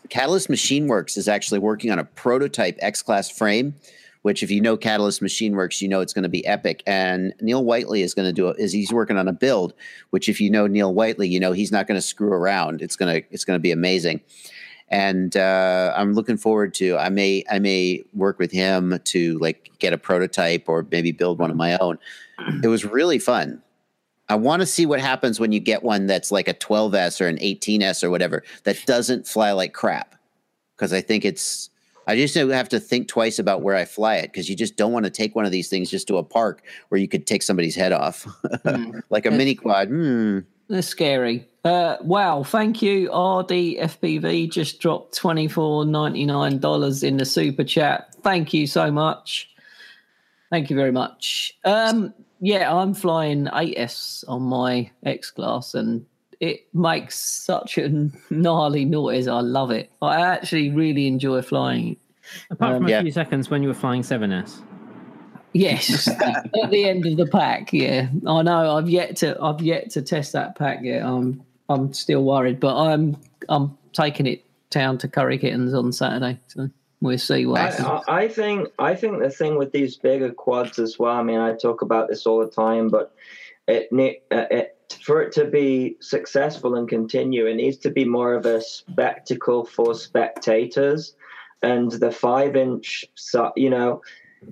[0.09, 3.75] Catalyst Machine Works is actually working on a prototype X class frame,
[4.21, 6.83] which if you know Catalyst Machine Works, you know it's going to be epic.
[6.85, 8.59] And Neil Whiteley is going to do it.
[8.59, 9.73] Is he's working on a build,
[10.11, 12.81] which if you know Neil Whiteley, you know he's not going to screw around.
[12.81, 14.21] It's gonna it's going to be amazing
[14.89, 16.97] and uh, I'm looking forward to.
[16.97, 21.39] I may I may work with him to like get a prototype or maybe build
[21.39, 21.97] one of my own.
[22.63, 23.61] It was really fun.
[24.29, 27.27] I want to see what happens when you get one that's like a 12s or
[27.27, 30.15] an 18s or whatever that doesn't fly like crap.
[30.75, 31.69] Because I think it's.
[32.07, 34.91] I just have to think twice about where I fly it because you just don't
[34.91, 37.41] want to take one of these things just to a park where you could take
[37.41, 38.27] somebody's head off,
[39.09, 39.87] like a mini quad.
[39.87, 40.39] Hmm.
[40.67, 41.47] They're scary.
[41.63, 43.09] Uh, wow, thank you.
[43.09, 48.15] RDFPV just dropped twenty four ninety nine dollars in the super chat.
[48.21, 49.49] Thank you so much.
[50.51, 51.57] Thank you very much.
[51.63, 52.13] Um,
[52.45, 56.05] yeah, I'm flying 8S on my X class, and
[56.39, 59.27] it makes such a gnarly noise.
[59.27, 59.89] I love it.
[59.99, 61.93] I actually really enjoy flying.
[61.93, 61.97] it.
[62.51, 62.99] Apart from um, yeah.
[62.99, 64.61] a few seconds when you were flying 7S.
[65.53, 67.73] Yes, at the end of the pack.
[67.73, 68.77] Yeah, I know.
[68.77, 69.41] I've yet to.
[69.41, 71.03] I've yet to test that pack yet.
[71.03, 71.41] I'm.
[71.67, 73.17] I'm still worried, but I'm.
[73.49, 76.39] I'm taking it down to Curry Kittens on Saturday.
[76.47, 76.69] So
[77.01, 80.97] we'll see what I I think I think the thing with these bigger quads as
[80.97, 81.15] well.
[81.15, 83.13] I mean, I talk about this all the time, but
[83.67, 83.89] it,
[84.31, 88.45] uh, it for it to be successful and continue, it needs to be more of
[88.45, 91.15] a spectacle for spectators.
[91.61, 93.05] And the five inch,
[93.55, 94.01] you know,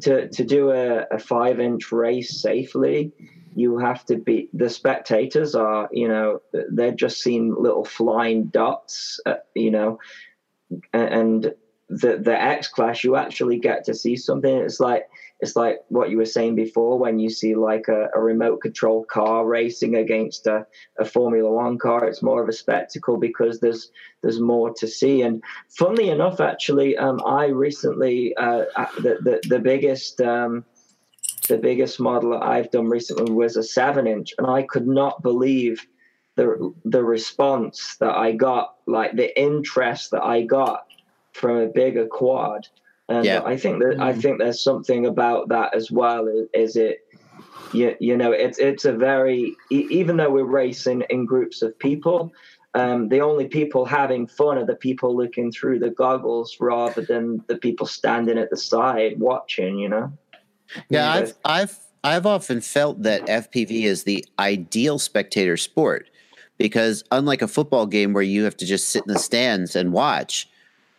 [0.01, 3.11] to to do a, a five inch race safely,
[3.55, 9.19] you have to be the spectators are, you know, they're just seeing little flying dots,
[9.25, 9.99] uh, you know,
[10.91, 11.53] and
[11.89, 14.55] the the X class you actually get to see something.
[14.55, 15.07] It's like
[15.39, 19.03] it's like what you were saying before when you see like a, a remote control
[19.03, 20.65] car racing against a,
[20.97, 22.07] a Formula One car.
[22.07, 23.91] It's more of a spectacle because there's
[24.21, 25.21] there's more to see.
[25.21, 28.65] And funnily enough, actually, um, I recently uh,
[28.97, 30.21] the, the the biggest.
[30.21, 30.65] Um,
[31.49, 35.85] the biggest model I've done recently was a seven inch, and I could not believe
[36.35, 40.85] the the response that I got, like the interest that I got
[41.33, 42.67] from a bigger quad.
[43.09, 43.41] And Yeah.
[43.43, 46.27] I think that I think there's something about that as well.
[46.27, 46.99] Is, is it?
[47.73, 51.77] You, you know, it's it's a very e- even though we're racing in groups of
[51.79, 52.31] people,
[52.75, 57.43] um, the only people having fun are the people looking through the goggles rather than
[57.47, 59.77] the people standing at the side watching.
[59.79, 60.13] You know.
[60.75, 61.11] Yeah, Yeah.
[61.13, 66.09] I've I've I've often felt that FPV is the ideal spectator sport
[66.57, 69.91] because unlike a football game where you have to just sit in the stands and
[69.91, 70.47] watch,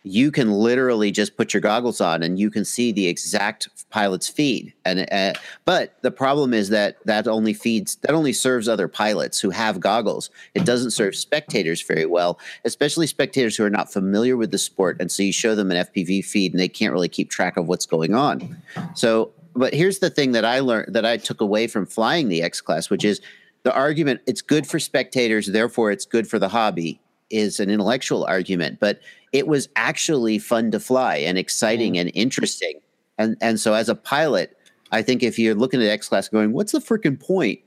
[0.05, 4.27] you can literally just put your goggles on and you can see the exact pilot's
[4.27, 4.71] feed.
[4.85, 5.33] And uh,
[5.65, 9.79] but the problem is that that only feeds that only serves other pilots who have
[9.79, 10.29] goggles.
[10.53, 14.97] It doesn't serve spectators very well, especially spectators who are not familiar with the sport.
[14.99, 17.67] And so you show them an FPV feed and they can't really keep track of
[17.67, 18.61] what's going on.
[18.93, 22.43] So but here's the thing that I learned that I took away from flying the
[22.43, 23.21] X class, which is
[23.63, 28.23] the argument it's good for spectators, therefore it's good for the hobby, is an intellectual
[28.25, 28.79] argument.
[28.79, 28.99] But
[29.35, 32.79] it was actually fun to fly and exciting and interesting.
[33.17, 34.57] And and so as a pilot,
[34.93, 37.59] I think if you're looking at X Class going, what's the freaking point?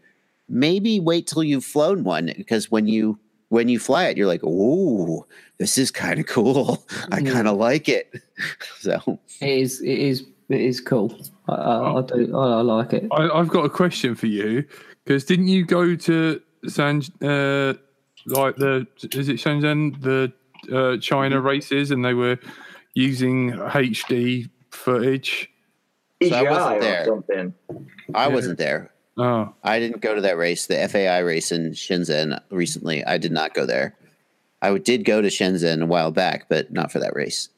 [0.48, 3.18] Maybe wait till you've flown one because when you
[3.50, 5.26] when you fly it, you're like, "Ooh,
[5.58, 6.86] this is kind of cool.
[7.12, 8.12] I kind of like it."
[8.78, 9.82] So It is.
[9.82, 10.24] It is.
[10.48, 11.14] It is cool.
[11.48, 12.38] I, I, I do.
[12.38, 13.08] I, I like it.
[13.10, 14.64] I, I've got a question for you
[15.04, 17.74] because didn't you go to San uh,
[18.26, 20.32] like the is it Shenzhen the
[20.72, 22.38] uh, China races and they were
[22.94, 25.50] using HD footage?
[26.22, 27.52] So I wasn't there.
[28.14, 28.34] I Yeah.
[28.34, 28.90] wasn't there.
[29.16, 33.04] Oh, I didn't go to that race, the FAI race in Shenzhen recently.
[33.04, 33.96] I did not go there.
[34.62, 37.48] I did go to Shenzhen a while back, but not for that race.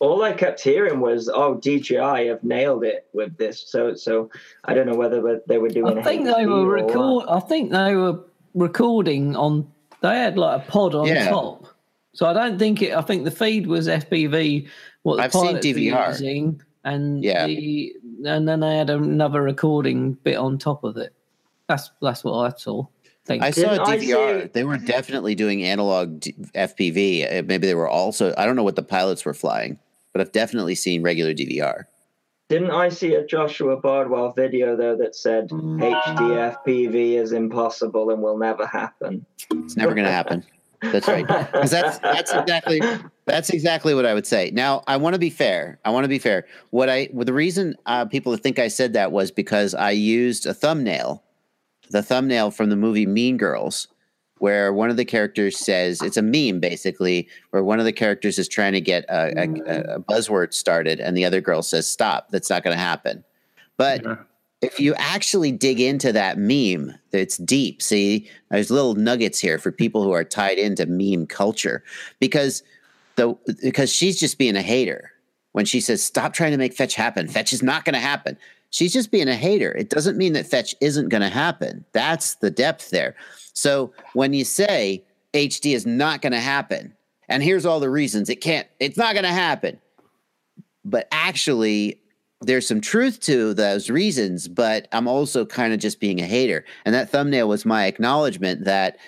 [0.00, 4.28] All I kept hearing was, "Oh, DJI have nailed it with this." So, so
[4.64, 5.98] I don't know whether they were doing.
[5.98, 7.24] I think they were or record.
[7.28, 8.20] I think they were
[8.54, 9.66] recording on.
[10.02, 11.30] They had like a pod on Yeah.
[11.30, 11.66] top.
[12.14, 12.94] So I don't think it.
[12.94, 14.68] I think the feed was FPV.
[15.02, 16.08] What the I've seen pilots were DVR.
[16.08, 17.46] using, and Yeah.
[17.46, 17.92] the
[18.24, 21.12] and then they had another recording bit on top of it.
[21.68, 22.86] That's that's what I saw.
[23.26, 23.42] Think.
[23.42, 24.52] I saw Didn't I DVR.
[24.52, 27.24] They were definitely doing analog D- FPV.
[27.38, 29.78] Uh, Maybe they were also, I don't know what the pilots were flying,
[30.12, 31.84] but I've definitely seen regular DVR.
[32.50, 38.36] Didn't I see a Joshua Bardwell video though that said HDFPV is impossible and will
[38.38, 39.24] never happen?
[39.50, 40.44] It's never going to happen.
[40.92, 41.26] That's right.
[41.52, 42.80] 'Cause that's that's exactly
[43.26, 44.50] that's exactly what I would say.
[44.52, 45.78] Now, I want to be fair.
[45.84, 46.46] I want to be fair.
[46.70, 50.46] What I well, the reason uh, people think I said that was because I used
[50.46, 51.22] a thumbnail,
[51.90, 53.88] the thumbnail from the movie Mean Girls,
[54.38, 58.38] where one of the characters says it's a meme basically, where one of the characters
[58.38, 62.30] is trying to get a, a, a buzzword started, and the other girl says, "Stop!
[62.30, 63.24] That's not going to happen."
[63.76, 64.16] But yeah.
[64.64, 67.82] If you actually dig into that meme, it's deep.
[67.82, 71.84] See, there's little nuggets here for people who are tied into meme culture
[72.18, 72.62] because
[73.16, 75.12] the because she's just being a hater
[75.52, 77.28] when she says stop trying to make fetch happen.
[77.28, 78.38] Fetch is not going to happen.
[78.70, 79.70] She's just being a hater.
[79.72, 81.84] It doesn't mean that fetch isn't going to happen.
[81.92, 83.14] That's the depth there.
[83.52, 86.94] So when you say HD is not going to happen,
[87.28, 89.78] and here's all the reasons it can't, it's not going to happen.
[90.84, 92.00] But actually,
[92.40, 96.64] there's some truth to those reasons, but I'm also kind of just being a hater.
[96.84, 98.98] And that thumbnail was my acknowledgement that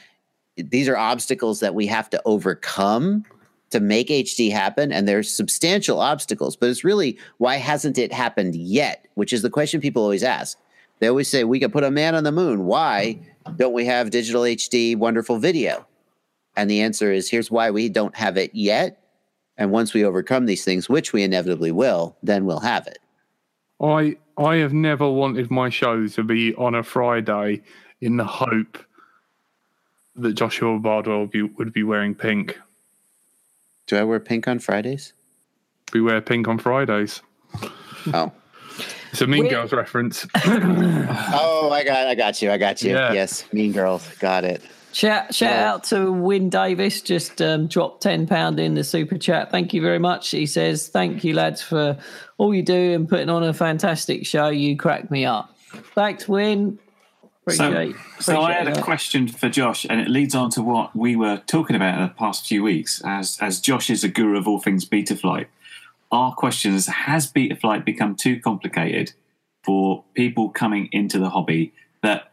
[0.57, 3.25] these are obstacles that we have to overcome
[3.71, 4.93] to make HD happen.
[4.93, 9.07] And there's substantial obstacles, but it's really why hasn't it happened yet?
[9.15, 10.59] Which is the question people always ask.
[10.99, 12.65] They always say, we could put a man on the moon.
[12.65, 13.21] Why
[13.57, 15.87] don't we have digital HD wonderful video?
[16.57, 19.03] And the answer is here's why we don't have it yet.
[19.59, 22.99] And once we overcome these things, which we inevitably will, then we'll have it.
[23.81, 27.63] I I have never wanted my show to be on a Friday
[28.01, 28.79] in the hope
[30.15, 32.59] that Joshua Bardwell would be, would be wearing pink.
[33.87, 35.13] Do I wear pink on Fridays?
[35.93, 37.23] We wear pink on Fridays.
[38.13, 38.33] Oh.
[39.13, 39.51] It's a Mean Wait.
[39.51, 40.27] Girls reference.
[40.35, 42.51] Oh, I got I got you.
[42.51, 42.93] I got you.
[42.93, 43.13] Yeah.
[43.13, 44.07] Yes, Mean Girls.
[44.19, 44.63] Got it.
[44.97, 45.73] Shout shout Yeah.
[45.75, 47.03] out to Win Davis.
[47.03, 49.51] Just um, dropped ten pound in the super chat.
[49.51, 50.31] Thank you very much.
[50.31, 51.99] He says, "Thank you, lads, for
[52.39, 54.49] all you do and putting on a fantastic show.
[54.49, 55.55] You crack me up."
[55.95, 56.79] Thanks, Win.
[57.47, 57.97] So, Appreciate.
[58.21, 61.15] so I appreciate had a question for Josh, and it leads on to what we
[61.15, 63.03] were talking about in the past few weeks.
[63.05, 65.49] As as Josh is a guru of all things Betaflight,
[66.11, 69.13] our question is: Has Betaflight become too complicated
[69.63, 71.75] for people coming into the hobby?
[72.03, 72.31] That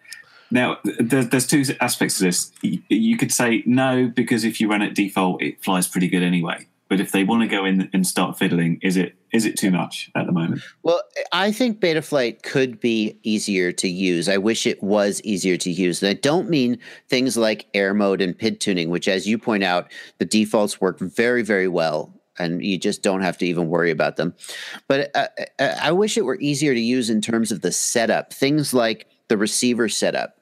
[0.53, 2.51] now there's, two aspects to this.
[2.61, 6.67] You could say no because if you run it default, it flies pretty good anyway.
[6.89, 9.71] But if they want to go in and start fiddling, is it is it too
[9.71, 10.61] much at the moment?
[10.83, 14.29] Well, I think Betaflight could be easier to use.
[14.29, 16.03] I wish it was easier to use.
[16.03, 16.77] And I don't mean
[17.09, 20.99] things like air mode and PID tuning, which, as you point out, the defaults work
[20.99, 22.13] very, very well.
[22.37, 24.35] And you just don't have to even worry about them.
[24.87, 28.33] But uh, uh, I wish it were easier to use in terms of the setup.
[28.33, 30.37] Things like the receiver setup.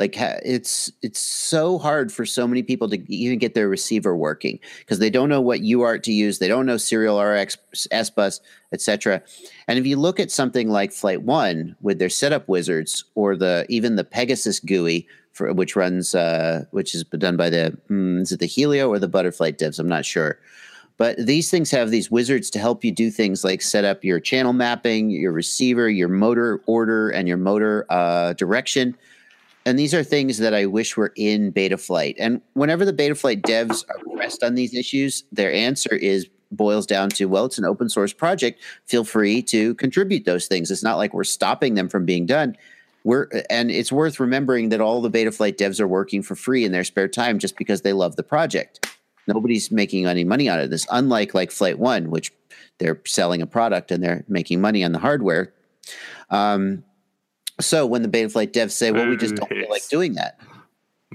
[0.00, 4.58] Like it's it's so hard for so many people to even get their receiver working
[4.78, 7.58] because they don't know what UART to use, they don't know serial RX,
[7.90, 8.40] S bus,
[8.72, 9.20] etc.
[9.68, 13.66] And if you look at something like Flight One with their setup wizards, or the
[13.68, 18.32] even the Pegasus GUI for which runs uh, which is done by the hmm, is
[18.32, 19.78] it the Helio or the Butterflight devs?
[19.78, 20.38] I'm not sure.
[20.96, 24.18] But these things have these wizards to help you do things like set up your
[24.18, 28.96] channel mapping, your receiver, your motor order, and your motor uh, direction.
[29.66, 32.16] And these are things that I wish were in Betaflight.
[32.18, 37.10] And whenever the Betaflight devs are pressed on these issues, their answer is boils down
[37.10, 38.60] to, well, it's an open source project.
[38.86, 40.70] Feel free to contribute those things.
[40.70, 42.56] It's not like we're stopping them from being done.
[43.04, 46.72] We're and it's worth remembering that all the Betaflight devs are working for free in
[46.72, 48.86] their spare time just because they love the project.
[49.26, 52.32] Nobody's making any money out of this, unlike like Flight One, which
[52.78, 55.54] they're selling a product and they're making money on the hardware.
[56.28, 56.84] Um,
[57.60, 60.38] so when the Betaflight devs say, "Well, we just don't feel like doing that,"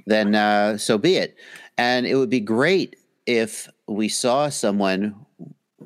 [0.05, 1.35] then uh, so be it.
[1.77, 5.15] And it would be great if we saw someone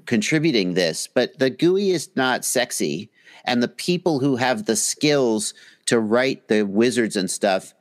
[0.06, 3.10] contributing this, but the GUI is not sexy,
[3.46, 5.54] and the people who have the skills
[5.86, 7.74] to write the wizards and stuff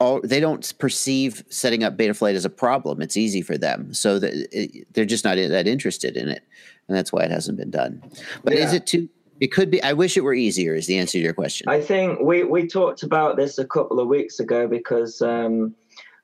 [0.00, 3.02] all they don't perceive setting up Betaflight as a problem.
[3.02, 6.44] It's easy for them, so that it, they're just not that interested in it,
[6.86, 8.02] and that's why it hasn't been done.
[8.44, 9.08] But is it too?
[9.40, 9.82] It could be.
[9.82, 10.74] I wish it were easier.
[10.74, 11.68] Is the answer to your question?
[11.68, 15.74] I think we, we talked about this a couple of weeks ago because um,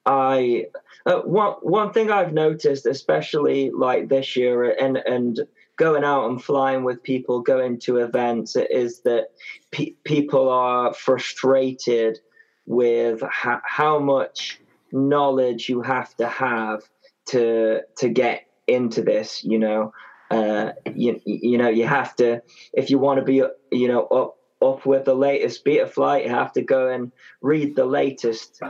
[0.06, 0.66] I
[1.06, 5.40] uh, one one thing I've noticed, especially like this year, and and
[5.76, 9.28] going out and flying with people, going to events, is that
[9.70, 12.20] pe- people are frustrated
[12.66, 14.60] with ha- how much
[14.92, 16.82] knowledge you have to have
[17.26, 19.44] to to get into this.
[19.44, 19.92] You know,
[20.34, 22.40] uh, you you know you have to
[22.72, 23.42] if you want to be
[23.72, 27.84] you know up up with the latest Betaflight you have to go and read the
[27.86, 28.60] latest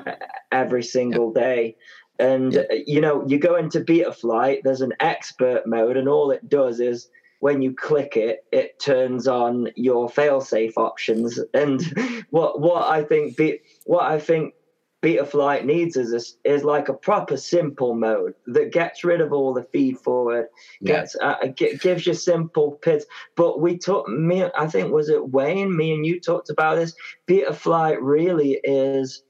[0.51, 1.77] every single day.
[2.19, 2.61] And Yeah.
[2.71, 6.81] uh, you know you go into Betaflight there's an expert mode and all it does
[6.81, 7.09] is
[7.41, 11.39] when you click it it turns on your failsafe options.
[11.53, 11.81] And
[12.31, 14.55] what what i think be, what i think
[15.05, 19.53] Betaflight needs is a, is like a proper simple mode that gets rid of all
[19.53, 20.47] the feed forward
[20.81, 21.07] Yeah.
[21.21, 23.05] uh, gi- gives you simple PIDs
[23.37, 25.77] but we talked me i think was it wayne?
[25.77, 26.95] Me and you talked about this.
[27.29, 29.23] Betaflight really is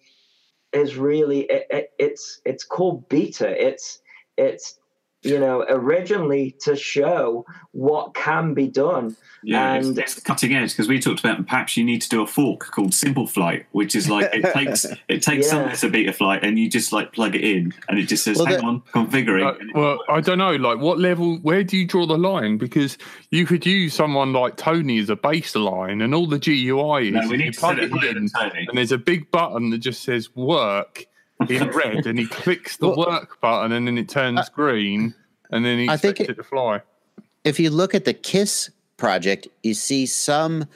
[0.72, 3.48] is really it, it, it's it's called beta.
[3.68, 4.00] It's
[4.37, 4.78] it's
[5.24, 10.70] you know originally to show what can be done Yeah, it's, And- it's cutting edge
[10.72, 13.94] because we talked about perhaps you need to do a fork called Simple Flight, which
[13.94, 15.68] is like it takes it takes some Yeah.
[15.68, 18.46] bits of Betaflight and you just like plug it in and it just says, Well,
[18.46, 20.56] "Hang the- on, configuring." Uh, and it- well, I don't know.
[20.56, 21.37] Like, what level?
[21.42, 22.56] Where do you draw the line?
[22.56, 22.96] Because
[23.30, 27.20] you could use someone like Tony as a baseline, and all the GUI is no,
[27.28, 28.64] we you need to plug it it in, Tony.
[28.68, 31.04] and there's a big button that just says "work"
[31.49, 35.14] in red, and he clicks the Well- work button, and then it turns green,
[35.51, 36.81] and then he I think it, it- to fly.
[37.44, 40.66] if you look at the KISS project, you see some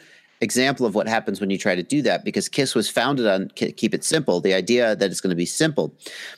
[0.41, 3.49] example of what happens when you try to do that because KISS was founded on
[3.57, 5.93] keep it simple, the idea that it's going to be simple.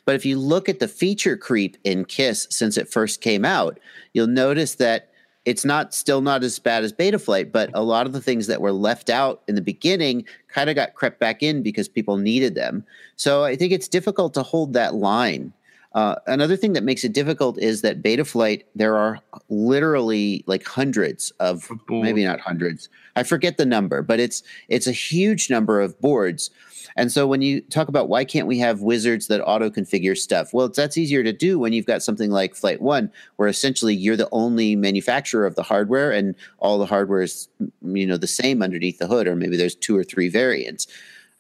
[0.07, 3.79] But if you look at the feature creep in KISS since it first came out,
[4.15, 5.10] you'll notice that
[5.51, 8.61] it's not still not as bad as Betaflight, but a lot of the things that
[8.61, 12.55] were left out in the beginning kind of got crept back in because people needed
[12.55, 12.85] them.
[13.17, 15.53] So I think it's difficult to hold that line.
[15.93, 21.33] Uh, another thing that makes it difficult is that Betaflight, there are literally like hundreds
[21.41, 22.89] of, Of maybe not hundreds.
[23.17, 26.51] I forget the number, but it's it's a huge number of boards.
[26.97, 30.53] And so when you talk about why can't we have wizards that auto configure stuff?
[30.53, 34.17] Well, that's easier to do when you've got something like Flight One, where essentially you're
[34.17, 37.49] the only manufacturer of the hardware, and all the hardware is
[37.83, 40.87] you know the same underneath the hood, or maybe there's two or three variants.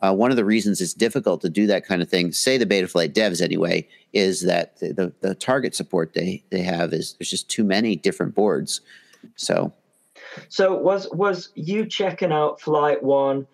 [0.02, 2.64] Uh, one of the reasons it's difficult to do that kind of thing, say the
[2.64, 7.30] Betaflight devs anyway, is that the, the, the target support they they have is there's
[7.30, 8.80] just too many different boards.
[9.36, 9.72] So
[10.48, 13.46] So was was you checking out Flight One,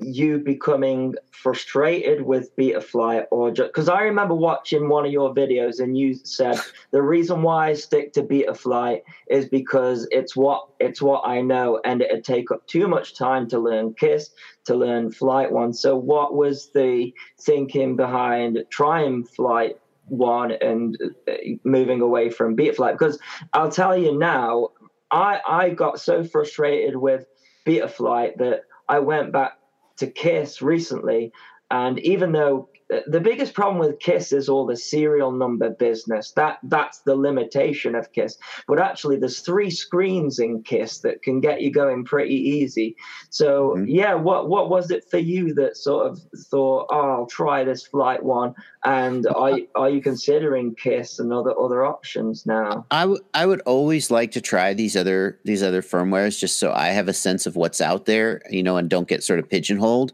[0.00, 5.80] you becoming frustrated with Betaflight, or just because I remember watching one of your videos
[5.80, 6.58] and you said
[6.90, 11.80] the reason why I stick to Betaflight is because it's what it's what I know,
[11.84, 14.30] and it'd take up too much time to learn Kiss,
[14.64, 15.72] to learn Flight One.
[15.72, 20.96] So what was the thinking behind trying Flight One and
[21.28, 21.32] uh,
[21.64, 22.92] moving away from Betaflight?
[22.92, 23.18] Because
[23.52, 24.68] I'll tell you now,
[25.10, 27.26] I I got so frustrated with
[27.66, 29.58] Betaflight that I went back
[29.98, 31.32] to Kiss recently,
[31.70, 36.32] and even though the biggest problem with Kiss is all the serial number business.
[36.32, 38.38] That that's the limitation of Kiss.
[38.68, 42.96] But actually, there's three screens in Kiss that can get you going pretty easy.
[43.30, 43.86] So Mhm.
[43.88, 46.20] yeah, what what was it for you that sort of
[46.50, 48.54] thought, oh, I'll try this flight one?
[48.84, 52.86] And are are you considering Kiss and other other options now?
[52.90, 56.72] I w- I would always like to try these other these other firmwares just so
[56.72, 59.48] I have a sense of what's out there, you know, and don't get sort of
[59.48, 60.12] pigeonholed.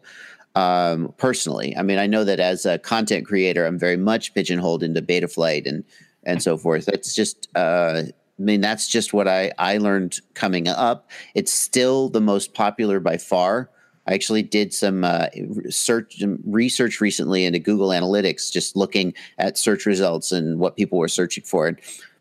[0.54, 4.82] Um, personally, I mean, I know that as a content creator, I'm very much pigeonholed
[4.82, 5.84] into Betaflight and
[6.24, 6.86] and so forth.
[6.86, 11.10] That's just, uh, I mean, that's just what I I learned coming up.
[11.34, 13.70] It's still the most popular by far.
[14.06, 15.26] I actually did some uh,
[15.70, 21.08] search research recently into Google Analytics, just looking at search results and what people were
[21.08, 21.68] searching for.
[21.68, 21.78] And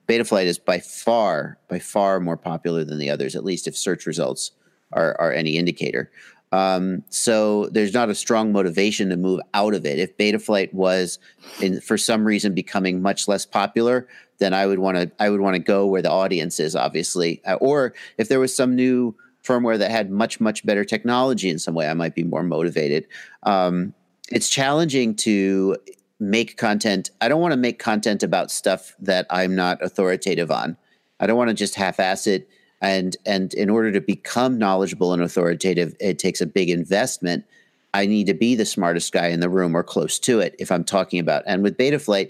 [0.08, 4.06] Betaflight is by far, by far more popular than the others, at least if search
[4.06, 4.52] results
[4.94, 6.12] are, are any indicator.
[6.52, 10.00] Um, so there's not a strong motivation to move out of it.
[10.00, 11.18] If Betaflight was,
[11.62, 14.08] in, for some reason, becoming much less popular,
[14.40, 17.42] then I would want to I would want to go where the audience is, obviously.
[17.46, 21.60] Uh, or if there was some new firmware that had much much better technology in
[21.60, 23.08] some way, I might be more motivated.
[23.44, 23.94] Um,
[24.30, 25.78] it's challenging to
[26.20, 27.12] make content.
[27.22, 30.78] I don't want to make content about stuff that I'm not authoritative on.
[31.20, 32.50] I don't want to just half-ass it.
[32.82, 37.46] And and in order to become knowledgeable and authoritative, it takes a big investment.
[37.94, 40.72] I need to be the smartest guy in the room or close to it if
[40.72, 41.44] I'm talking about.
[41.46, 42.30] And with Betaflight,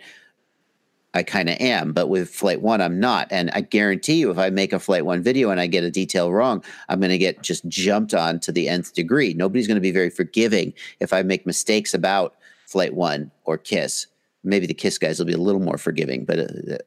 [1.14, 3.28] I kind of am, but with Flight One, I'm not.
[3.32, 5.92] And I guarantee you, if I make a Flight One video and I get a
[5.92, 9.34] detail wrong, I'm going to get just jumped on to the nth degree.
[9.34, 12.36] Nobody's going to be very forgiving if I make mistakes about
[12.66, 14.08] Flight One or Kiss.
[14.44, 16.78] Maybe the Kiss guys will be a little more forgiving, but uh,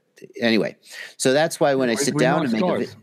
[0.41, 0.77] anyway.
[1.19, 2.97] So that's why when I sit We're down and make a guys.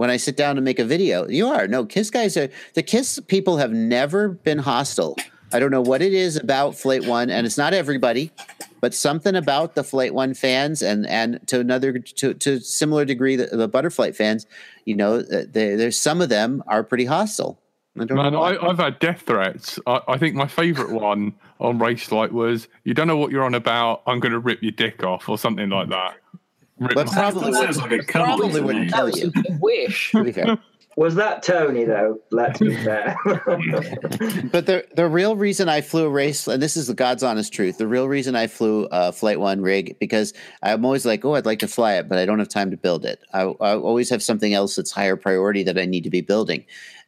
[0.00, 2.82] When I sit down to make a video, you are no Kiss guys are the
[2.82, 5.14] Kiss people have never been hostile.
[5.52, 8.32] I don't know what it is about Flight One, and it's not everybody,
[8.80, 13.36] but something about the Flight One fans and and to another to to similar degree
[13.36, 14.46] the, the Butterflight fans,
[14.86, 17.60] you know, uh, they, there's some of them are pretty hostile.
[18.00, 18.40] I don't Man, know.
[18.40, 19.78] I, I've had death threats.
[19.86, 23.52] I, I think my favourite one on RaceFlight was, "You don't know what you're on
[23.52, 24.00] about.
[24.06, 26.16] I'm going to rip your dick off," or something like that.
[26.80, 28.90] Rip But probably sounds like a come probably on wouldn't me.
[28.90, 29.32] tell you.
[29.60, 30.10] wish.
[30.12, 30.58] To be fair.
[30.96, 32.18] Was that Tony though?
[32.30, 33.16] Let's be fair.
[34.50, 37.52] But the the real reason I flew a race, and this is the God's honest
[37.52, 41.34] truth, the real reason I flew a Flight One rig because I'm always like, oh,
[41.36, 43.20] I'd like to fly it, but I don't have time to build it.
[43.32, 46.64] I, I always have something else that's higher priority that I need to be building.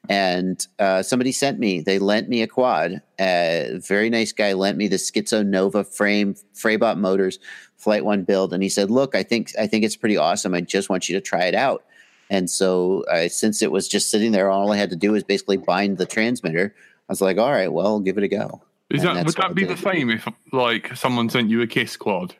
[0.08, 3.02] And uh, somebody sent me, they lent me a quad.
[3.20, 7.38] A very nice guy lent me the Schizo Nova frame, Freybot Motors
[7.82, 10.54] Flight One build, and he said, "Look, I think I think it's pretty awesome.
[10.54, 11.82] I just want you to try it out."
[12.30, 15.22] And so, uh, since it was just sitting there, all I had to do was
[15.24, 16.74] basically bind the transmitter.
[17.08, 18.62] I was like, all right, well, give it a go.
[18.88, 19.82] Is And that that's would that be the did.
[19.82, 22.34] same if like someone sent you a Kiss quad?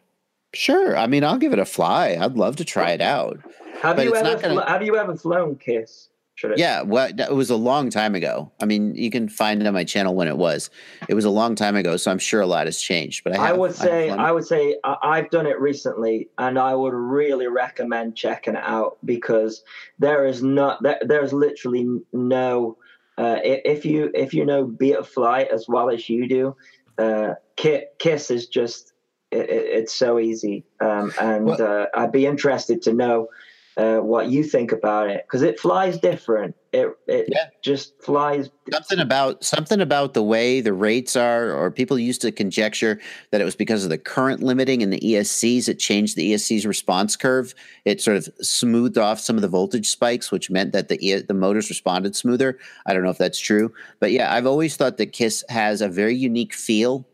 [0.55, 0.97] Sure.
[0.97, 2.17] I mean, I'll give it a fly.
[2.19, 3.41] I'd love to try it out.
[3.83, 6.09] have But you ever gonna- have you ever flown Kiss?
[6.43, 6.59] Should it?
[6.59, 8.51] Yeah, well, it was a long time ago.
[8.61, 10.71] I mean, you can find it on my channel when it was.
[11.09, 13.23] It was a long time ago, so I'm sure a lot has changed.
[13.23, 14.19] But I, I have, would I've say it.
[14.19, 18.65] I would say I- I've done it recently, and I would really recommend checking it
[18.65, 19.63] out because
[20.01, 22.77] there is not there, there's literally no
[23.19, 26.57] uh, if you if you know Betaflight as well as you do,
[26.99, 28.95] uh, Kiss is just
[29.31, 33.29] it, it- it's so easy, um, and Well- uh, I'd be interested to know
[33.77, 36.55] uh, what you think about it because it flies different.
[36.73, 37.47] It it Yeah.
[37.63, 42.33] just flies something about something about the way the rates are, or people used to
[42.33, 42.99] conjecture
[43.31, 45.69] that it was because of the current limiting in the ESCs.
[45.69, 47.55] It changed the ESC's response curve.
[47.85, 51.35] It sort of smoothed off some of the voltage spikes, which meant that the the
[51.35, 52.59] motors responded smoother.
[52.87, 55.89] I don't know if that's true, but yeah, I've always thought that Kiss has a
[55.89, 57.07] very unique feel.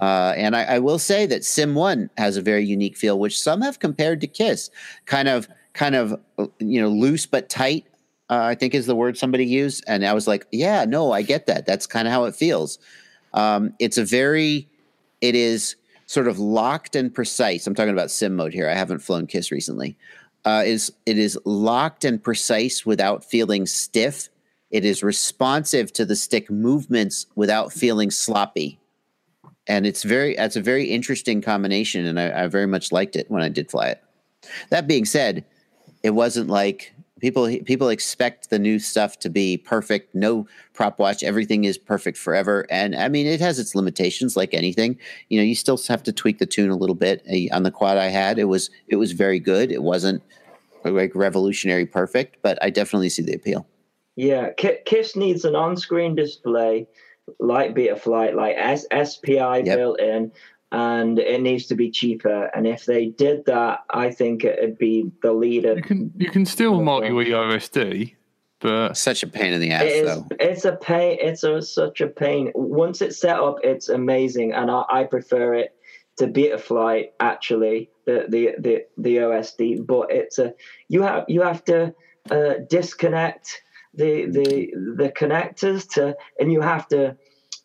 [0.00, 3.38] Uh, and I, I will say that Sim One has a very unique feel, which
[3.40, 4.68] some have compared to Kiss,
[5.04, 6.18] kind of, kind of,
[6.58, 7.86] you know, loose but tight
[8.28, 9.84] uh, I think is the word somebody used.
[9.86, 11.66] And I was like, yeah, no, I get that.
[11.66, 12.78] That's kind of how it feels.
[13.34, 14.68] Um, it's a very,
[15.20, 17.66] it is sort of locked and precise.
[17.66, 18.68] I'm talking about sim mode here.
[18.68, 19.96] I haven't flown Kiss recently.
[20.44, 24.28] Uh, is it is locked and precise without feeling stiff.
[24.70, 28.78] It is responsive to the stick movements without feeling sloppy.
[29.68, 32.06] And it's very, that's a very interesting combination.
[32.06, 34.02] And I, I very much liked it when I did fly it.
[34.70, 35.44] That being said,
[36.06, 40.14] it wasn't like people people expect the new stuff to be perfect.
[40.14, 41.24] No prop watch.
[41.24, 42.64] Everything is perfect forever.
[42.70, 45.00] And i mean it has its limitations like anything.
[45.30, 47.26] You know you still have to tweak the tune a little bit.
[47.28, 49.72] Uh, on the quad i had it was it was very good.
[49.72, 50.22] It wasn't
[50.84, 53.66] like revolutionary perfect but i definitely see the appeal.
[54.14, 56.86] Yeah, Ki- Kiss needs an on-screen display
[57.40, 59.76] like Betaflight, like S- SPI Yep.
[59.76, 60.30] built in,
[60.72, 62.50] and it needs to be cheaper.
[62.54, 65.74] And if they did that, I think it'd be the leader.
[65.74, 68.14] You can you can still multi-wii OSD,
[68.60, 71.18] but such a pain in the ass It is, though it's a pain.
[71.20, 72.52] It's a, such a pain.
[72.54, 75.74] Once it's set up, it's amazing, and I, I prefer it
[76.18, 79.86] to Betaflight actually the the the the OSD.
[79.86, 80.54] But it's a
[80.88, 81.94] you have you have to
[82.30, 83.62] uh, disconnect
[83.94, 87.16] the the the connectors to, and you have to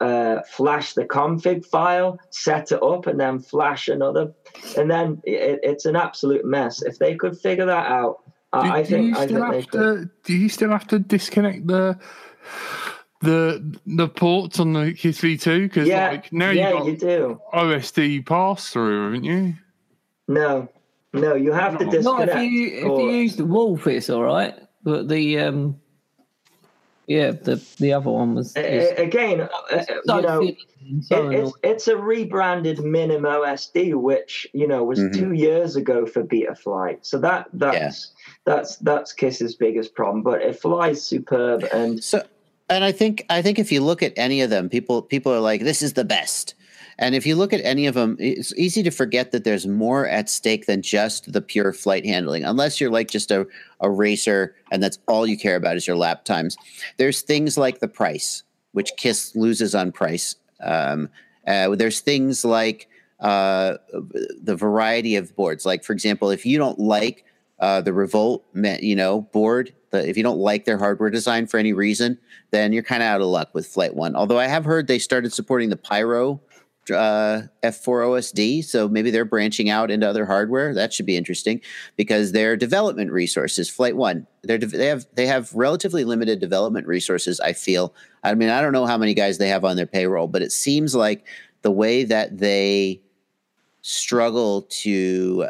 [0.01, 4.33] uh, flash the config file, set it up, and then flash another,
[4.77, 6.81] and then it, it's an absolute mess.
[6.81, 9.51] If they could figure that out, do, I, I do think you I still think
[9.51, 9.79] they have could.
[9.79, 11.97] to do you still have to disconnect the
[13.21, 17.41] the the ports on the Kiss V2 because Yeah, like now yeah, you you do.
[17.53, 19.53] OSD pass through, haven't you?
[20.27, 20.67] No,
[21.13, 22.03] no, you have to disconnect.
[22.03, 24.55] Not if you if you use the Wolf, it's all right.
[24.83, 25.79] But the um,
[27.07, 28.55] Yeah, the the other one was.
[28.55, 30.51] A- is- again, uh, uh, so you know,
[31.01, 35.13] so it, it's it's a rebranded Minim OSD, which you know was Mhm.
[35.13, 36.99] two years ago for Betaflight.
[37.01, 38.11] So that that's
[38.45, 40.21] that's that's Kiss's biggest problem.
[40.23, 42.23] But it flies superb, and So,
[42.69, 45.39] and I think I think if you look at any of them, people people are
[45.41, 46.55] like, "This is the best."
[46.97, 50.07] And if you look at any of them, it's easy to forget that there's more
[50.07, 52.43] at stake than just the pure flight handling.
[52.43, 53.47] Unless you're like just a,
[53.79, 56.57] a racer and that's all you care about is your lap times.
[56.97, 60.35] There's things like the price, which Kiss loses on price.
[60.61, 61.09] Um,
[61.47, 62.87] uh, there's things like
[63.19, 63.77] uh,
[64.41, 65.65] the variety of boards.
[65.65, 67.25] Like, for example, if you don't like
[67.61, 69.73] uh, the Revolt, you know, board.
[69.91, 72.17] The, if you don't like their hardware design for any reason,
[72.49, 74.15] then you're kind of out of luck with Flight One.
[74.15, 76.41] Although I have heard they started supporting the Pyro
[76.89, 80.73] uh, F4 OSD, so maybe they're branching out into other hardware.
[80.73, 81.61] That should be interesting
[81.95, 87.39] because their development resources, Flight One, de- they have they have relatively limited development resources.
[87.39, 87.93] I feel.
[88.23, 90.51] I mean, I don't know how many guys they have on their payroll, but it
[90.51, 91.27] seems like
[91.61, 93.01] the way that they
[93.81, 95.47] struggle to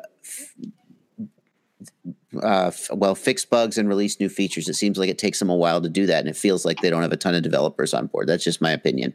[2.41, 5.49] uh, f- well fix bugs and release new features it seems like it takes them
[5.49, 7.43] a while to do that and it feels like they don't have a ton of
[7.43, 9.13] developers on board that's just my opinion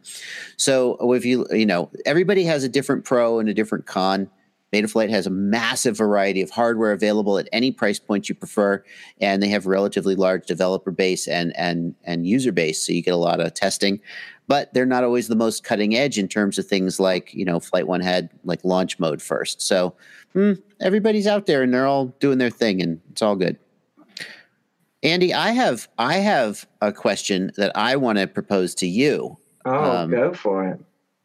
[0.57, 4.29] so if you you know everybody has a different pro and a different con
[4.73, 8.83] Betaflight has a massive variety of hardware available at any price point you prefer,
[9.21, 13.15] and they have relatively large developer base and and and user base, so you get
[13.15, 14.01] a lot of testing.
[14.49, 17.61] But they're not always the most cutting edge in terms of things like you know
[17.61, 19.63] Flight One had like launch mode first.
[19.63, 19.95] So
[20.37, 23.57] hmm, everybody's out there and they're all doing their thing, and it's all good.
[25.03, 29.39] Andy, I have I have a question that I want to propose to you.
[29.65, 30.81] oh, Um, go for it.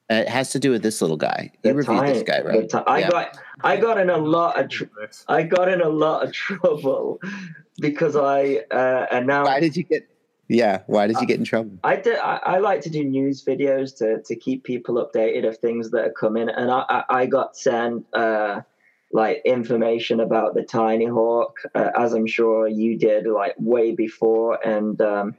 [0.09, 1.51] Uh, It has to do with this little guy.
[1.63, 2.69] You The reviewed this guy, right?
[2.87, 3.09] I Yeah.
[3.09, 4.85] got I got in a lot of tr-
[5.27, 7.19] I got in a lot of trouble
[7.79, 10.07] because I uh, announced Why did you get?
[10.47, 11.71] Yeah, why did you get in trouble?
[11.81, 15.57] I, do, I, I like to do news videos to, to keep people updated of
[15.59, 18.59] things that are coming, and I, I, I got sent uh,
[19.13, 24.59] like information about the Tiny Hawk, uh, as I'm sure you did, like way before.
[24.65, 25.35] And um,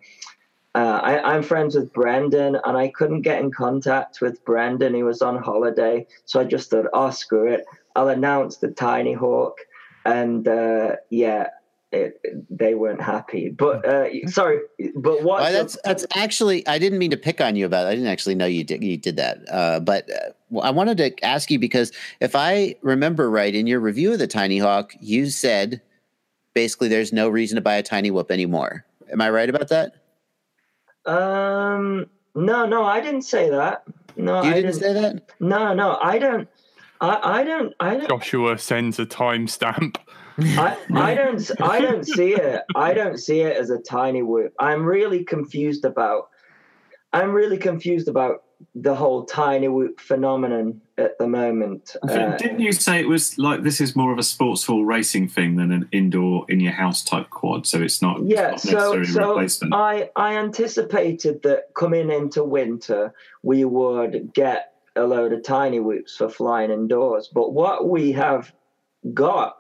[0.75, 4.95] uh, I, I'm friends with Brendan, and I couldn't get in contact with Brendan.
[4.95, 7.65] He was on holiday, so I just thought, oh screw it,
[7.97, 9.59] I'll announce the Tiny Hawk,
[10.05, 11.49] and uh, yeah.
[11.93, 14.61] It, they weren't happy, but uh, sorry,
[14.97, 15.43] but what?
[15.43, 17.85] Well, that's that's actually I didn't mean to pick on you about.
[17.85, 17.91] It.
[17.91, 19.41] I didn't actually know you did you did that.
[19.51, 23.67] Uh, but uh, well, I wanted to ask you because if I remember right, in
[23.67, 25.83] your review of the Tiny Hawk, you said
[26.55, 28.87] basically there's no reason to buy a Tiny Whoop anymore.
[29.11, 29.97] Am I right about that?
[31.05, 33.85] Um, no, no, I didn't say that.
[34.17, 35.31] No, You I didn't say that.
[35.41, 36.49] No, no, I don't.
[37.03, 37.75] I, I don't.
[37.81, 38.09] I don't.
[38.09, 39.97] Joshua sends a timestamp.
[40.39, 41.51] I, I don't.
[41.61, 42.63] I don't see it.
[42.75, 44.55] I don't see it as a tiny whoop.
[44.59, 46.29] I'm really confused about.
[47.13, 51.97] I'm really confused about the whole tiny whoop phenomenon at the moment.
[52.09, 55.29] Uh, Didn't you say it was like this is more of a sports hall racing
[55.29, 57.67] thing than an indoor in your house type quad?
[57.67, 59.75] So it's not, it's yeah, not so necessarily a so replacement.
[59.75, 66.17] I I anticipated that coming into winter we would get a load of tiny whoops
[66.17, 68.53] for flying indoors, but what we have
[69.13, 69.57] got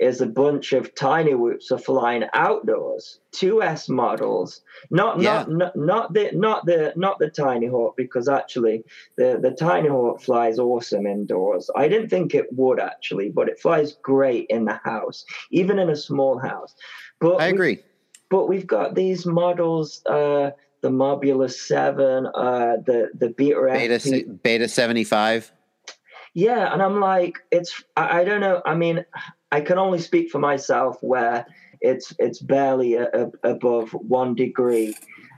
[0.00, 3.20] is a bunch of tiny whoops are flying outdoors.
[3.32, 5.44] Two S models, not Yeah.
[5.46, 8.82] not, not not the not the not the tiny hawk because actually
[9.16, 11.70] the the tiny hawk flies awesome indoors.
[11.76, 15.90] I didn't think it would actually, but it flies great in the house, even in
[15.90, 16.74] a small house.
[17.20, 17.78] But I we- agree.
[18.30, 20.50] but we've got these models uh
[20.82, 24.00] the mobula 7 uh the the beta Beta FP.
[24.00, 25.52] se- beta seventy five.
[26.32, 29.04] yeah and i'm like it's I, I don't know i mean
[29.52, 31.46] i can only speak for myself where
[31.80, 34.94] it's it's barely a, a- above one degree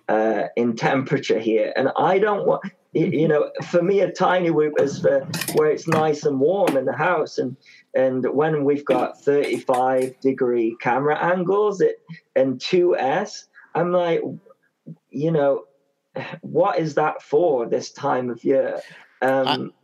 [0.08, 1.72] uh in temperature here.
[1.76, 5.20] And i don't want you know for me a tiny whoop is for
[5.54, 7.38] where it's nice and warm in the house.
[7.38, 7.56] And
[7.94, 11.96] and when we've got 35 degree camera angles it
[12.34, 13.44] and 2s
[13.74, 14.20] i'm like
[15.10, 15.64] you know
[16.40, 18.80] what is that for this time of year?
[19.22, 19.81] Um I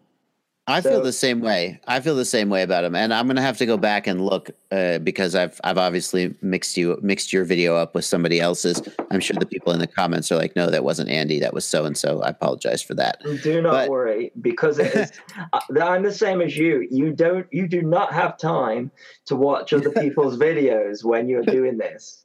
[0.80, 1.80] feel So- the same way.
[1.86, 4.20] I feel the same way about him, and I'm gonna have to go back and
[4.24, 8.82] look uh, because I've I've obviously mixed you mixed your video up with somebody else's.
[9.10, 11.40] I'm sure the people in the comments are like, "No, that wasn't Andy.
[11.40, 13.18] That was so and so." I apologize for that.
[13.42, 15.12] Do not But- worry because it is.
[15.52, 16.86] uh, I'm the same as you.
[16.90, 17.46] You don't.
[17.50, 18.90] You do not have time
[19.26, 22.24] to watch other people's videos when you're doing this.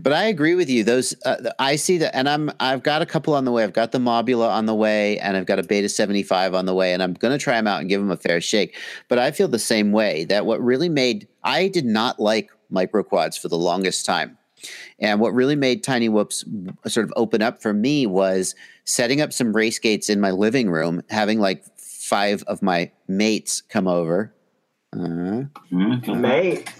[0.00, 0.84] But I agree with you.
[0.84, 3.64] Those uh, I see that, and I'm I've got a couple on the way.
[3.64, 6.74] I've got the Mobula on the way, and I've got a Beta 75 on the
[6.74, 8.76] way, and I'm going to try them out and give them a fair shake.
[9.08, 10.24] But I feel the same way.
[10.24, 14.38] That what really made I did not like micro quads for the longest time.
[14.98, 16.44] And what really made Tiny Whoops
[16.86, 18.54] sort of open up for me was
[18.84, 23.60] setting up some race gates in my living room, having like five of my mates
[23.62, 24.34] come over.
[24.92, 26.72] Uh, Mm, Mate.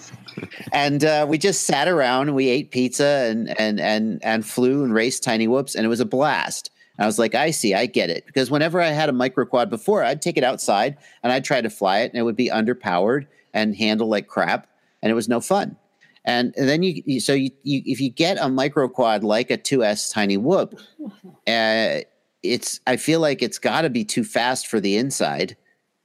[0.73, 4.85] And uh, we just sat around and we ate pizza and and and and flew
[4.85, 6.71] and raced tiny whoops and it was a blast.
[6.97, 8.27] And i was like i see i get it.
[8.27, 11.61] Because whenever i had a micro quad before i'd take it outside and i'd try
[11.61, 14.69] to fly it and it would be underpowered and handle like crap
[15.03, 15.77] and it was no fun.
[16.25, 19.51] And, and then you, you so you, you if you get a micro quad like
[19.51, 20.79] a 2s tiny whoop
[21.47, 22.01] uh,
[22.43, 25.57] it's i feel like it's got to be too fast for the inside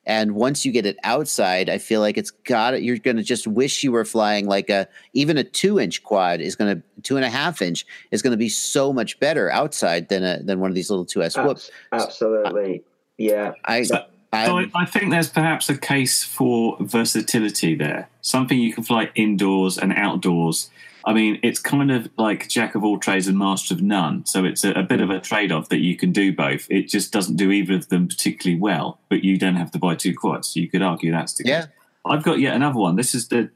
[0.05, 2.81] and once you get it outside, I feel like it's got it.
[2.83, 6.41] You're going to just wish you were flying like a even a two inch quad
[6.41, 9.49] is going to two and a half inch is going to be so much better
[9.51, 11.69] outside than a than one of these little two S whoops.
[11.91, 12.83] Abs- absolutely.
[13.17, 13.53] Yeah.
[13.65, 18.09] I, So- I, So I, I think there's perhaps a case for versatility there.
[18.21, 20.69] Something you can fly indoors and outdoors.
[21.05, 24.25] I mean, it's kind of like jack of all trades and master of none.
[24.25, 25.23] So it's a, a bit of a mm.
[25.23, 26.67] trade off that you can do both.
[26.69, 29.95] It just doesn't do either of them particularly well, but you don't have to buy
[29.95, 30.49] two quads.
[30.49, 31.61] So you could argue that's the Yeah.
[31.61, 31.69] case.
[32.05, 32.95] I've got yet another one.
[32.95, 33.49] This is the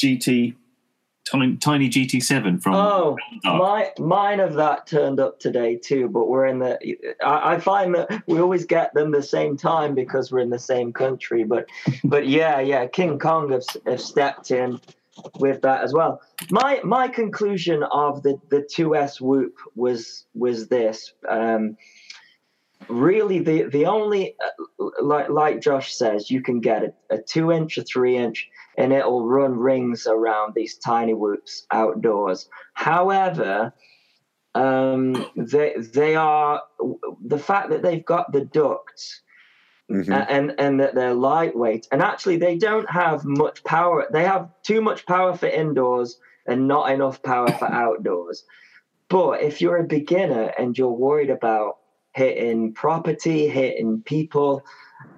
[0.00, 0.54] GT,
[1.24, 2.74] tiny, tiny GT7 from.
[2.74, 3.98] Oh, Dark.
[3.98, 6.78] my mine of that turned up today too, but we're in the.
[7.24, 10.58] I, I find that we always get them the same time because we're in the
[10.58, 11.42] same country.
[11.44, 11.66] But,
[12.04, 14.80] but yeah, yeah, King Kong have, have stepped in
[15.38, 16.20] with that as well.
[16.50, 21.12] My my conclusion of the the two S whoop was was this.
[21.28, 21.76] Um,
[22.88, 27.52] really, the the only uh, like like Josh says, you can get a, a two
[27.52, 32.48] inch, a three inch, and it'll run rings around these tiny whoops outdoors.
[32.74, 33.72] However,
[34.54, 36.62] um, they they are
[37.24, 39.22] the fact that they've got the ducts
[39.90, 40.26] Mhm.
[40.28, 41.88] and and that they're lightweight.
[41.90, 44.06] And actually they don't have much power.
[44.12, 48.44] They have too much power for indoors and not enough power for outdoors.
[49.08, 51.78] But if you're a beginner and you're worried about
[52.12, 54.62] hitting property hitting people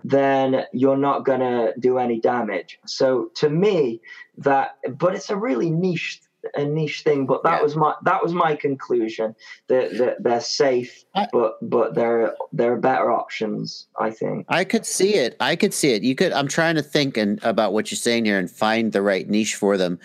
[0.05, 2.79] then you're not going to do any damage.
[2.87, 4.01] So to me
[4.39, 6.21] that but it's a really niche
[6.55, 7.62] a niche thing but that Yeah.
[7.62, 9.34] was my that was my conclusion
[9.68, 14.64] that, that they're safe I- but but there there are better options i think I
[14.64, 15.36] could see it.
[15.41, 16.03] I could see it.
[16.03, 16.32] You could.
[16.32, 19.55] I'm trying to think and about what you're saying here and find the right niche
[19.55, 19.99] for them.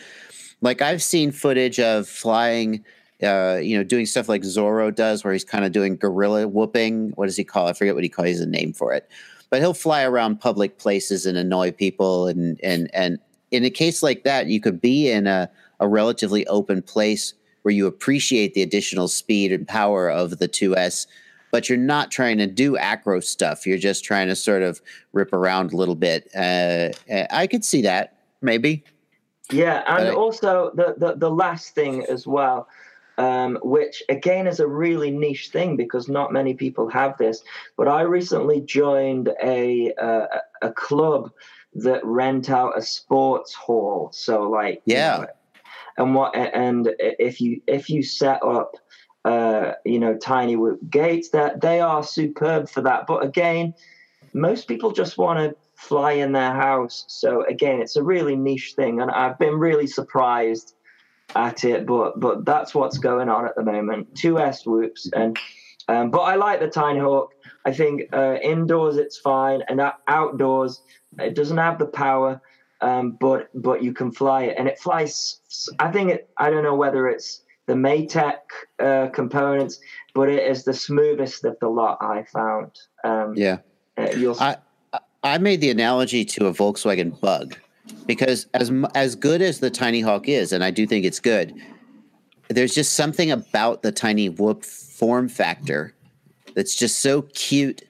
[0.62, 2.84] Like I've seen footage of flying,
[3.24, 7.12] uh, you know, doing stuff like Zorro does, where he's kind of doing guerrilla whooping.
[7.16, 7.68] What does he call?
[7.68, 7.72] it?
[7.72, 8.28] I forget what he calls.
[8.30, 9.10] He a name for it,
[9.50, 12.28] but he'll fly around public places and annoy people.
[12.28, 13.20] And and and
[13.52, 15.50] in a case like that, you could be in a
[15.80, 21.08] a relatively open place where you appreciate the additional speed and power of the 2S
[21.56, 23.66] but you're not trying to do acro stuff.
[23.66, 24.82] You're just trying to sort of
[25.14, 26.30] rip around a little bit.
[26.36, 28.84] Uh, uh, I could see that maybe.
[29.50, 32.68] Yeah, and But also the, the the last thing as well,
[33.18, 37.42] um, which again is a really niche thing because not many people have this.
[37.78, 40.26] But I recently joined a uh,
[40.62, 41.32] a club
[41.76, 44.10] that rent out a sports hall.
[44.12, 45.18] So like you Yeah.
[45.20, 45.28] know,
[45.98, 48.72] and what and if you if you set up
[49.26, 50.56] uh, you know tiny
[50.90, 53.08] gates that they are superb for that.
[53.08, 53.74] But again,
[54.34, 57.06] most people just want to fly in their house.
[57.08, 60.74] So again, it's a really niche thing, and I've been really surprised
[61.36, 61.86] at it.
[61.86, 64.16] But but that's what's going on at the moment.
[64.16, 65.38] Two S whoops, and
[65.88, 67.32] um, but I like the Tiny Hawk.
[67.66, 70.82] I think uh, indoors it's fine, and outdoors
[71.18, 72.42] it doesn't have the power,
[72.82, 75.40] um, but but you can fly it, and it flies.
[75.80, 76.30] I think it.
[76.38, 78.40] I don't know whether it's the Maytech
[78.80, 79.80] uh, components,
[80.14, 82.72] but it is the smoothest of the lot I found.
[83.04, 83.58] Um, Yeah.
[83.98, 84.58] uh, you'll I
[85.24, 87.58] I made the analogy to a Volkswagen Bug
[88.06, 91.54] because as as good as the Tiny Hawk is, and I do think it's good,
[92.50, 95.94] there's just something about the Tiny Whoop form factor
[96.56, 97.84] that's just so cute.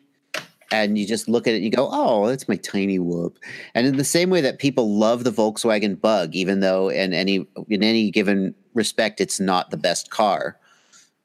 [0.71, 3.37] And you just look at it, and you go, "Oh, that's my tiny whoop."
[3.75, 7.47] And in the same way that people love the Volkswagen Bug, even though in any
[7.69, 10.57] in any given respect it's not the best car,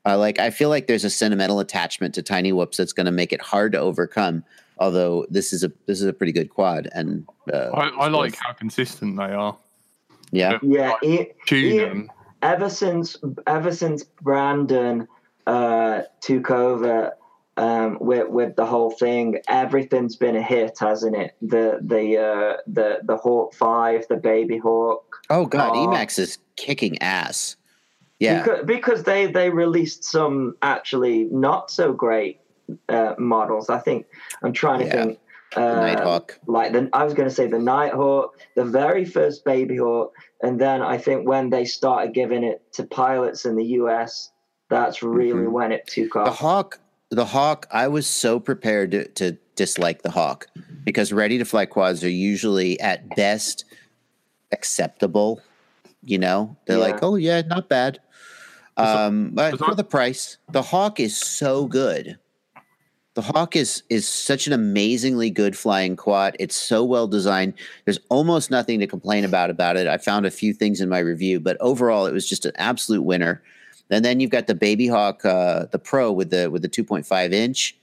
[0.07, 3.13] uh, like I feel like there's a sentimental attachment to tiny whoops that's going to
[3.13, 4.45] make it hard to overcome.
[4.79, 8.37] Although this is a this is a pretty good quad, and uh, I, I like
[8.37, 9.57] how consistent they are.
[10.31, 10.95] yeah, yeah.
[11.03, 12.13] Like, Tune them.
[12.43, 13.17] ever since
[13.47, 15.07] ever since Brandon
[15.47, 17.13] uh, took over
[17.61, 21.35] um, with with the whole thing, everything's been a hit, hasn't it?
[21.43, 25.05] The the uh, the the Hawk Five, the Baby Hawk.
[25.29, 25.87] Oh god, Aw.
[25.87, 27.57] Emax is kicking ass.
[28.19, 32.41] Yeah, because, because they they released some actually not so great
[32.89, 33.71] uh, models.
[33.71, 34.07] I think
[34.43, 35.05] I'm trying to Yeah.
[35.05, 35.19] think.
[35.57, 36.39] uh, Nighthawk.
[36.47, 40.61] like the I was going to say the Nighthawk, the very first Baby Hawk, and
[40.61, 44.31] then I think when they started giving it to pilots in the U.S.,
[44.69, 45.51] that's really Mhm.
[45.53, 46.27] when it took off.
[46.27, 46.33] The.
[46.33, 46.79] Hawk,
[47.11, 50.47] the Hawk, I was so prepared to, to dislike the Hawk
[50.85, 53.65] because ready to fly quads are usually at best
[54.53, 55.41] acceptable.
[56.03, 56.85] You know, they're Yeah.
[56.85, 57.99] like, oh yeah, not bad.
[58.77, 62.19] Um, but for the price, the Hawk is so good.
[63.15, 66.37] The Hawk is is such an amazingly good flying quad.
[66.39, 67.55] It's so well designed.
[67.85, 69.87] There's almost nothing to complain about about it.
[69.89, 73.03] I found a few things in my review, but overall, it was just an absolute
[73.03, 73.43] winner.
[73.91, 77.33] And then you've got the Baby Hawk, uh, the Pro with the with the 2.5
[77.33, 77.77] inch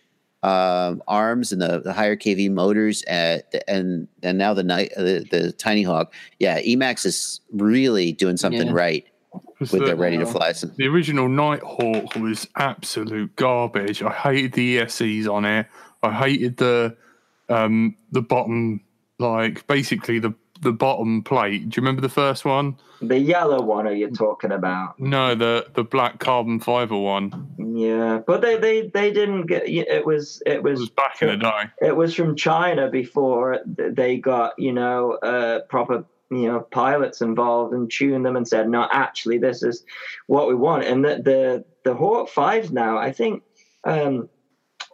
[0.43, 5.03] um, arms and the, the higher KV motors, uh, and and now the night uh,
[5.03, 6.13] the, the Tiny Hawk.
[6.39, 8.73] Yeah, Emax is really doing something Yeah.
[8.73, 9.05] right
[9.59, 10.51] 'Cause with the, their ready to fly.
[10.51, 14.01] Some, the original Nighthawk was absolute garbage.
[14.01, 15.65] I hated the ESCs on it.
[16.03, 16.95] I hated the
[17.49, 18.81] um the bottom
[19.19, 21.69] like basically the the bottom plate.
[21.69, 22.77] Do you remember the first one?
[23.01, 24.99] The yellow one are you talking about?
[24.99, 27.51] No, the the black carbon fiber one.
[27.57, 29.67] Yeah, but they they they didn't get.
[29.67, 31.63] It was it It was was back in the day.
[31.81, 37.73] it was from China before they got you know uh, proper you know pilots involved
[37.73, 39.85] and tuned them and said no actually this is
[40.25, 43.43] what we want and the the, the Hawk fives now I think
[43.85, 44.27] um,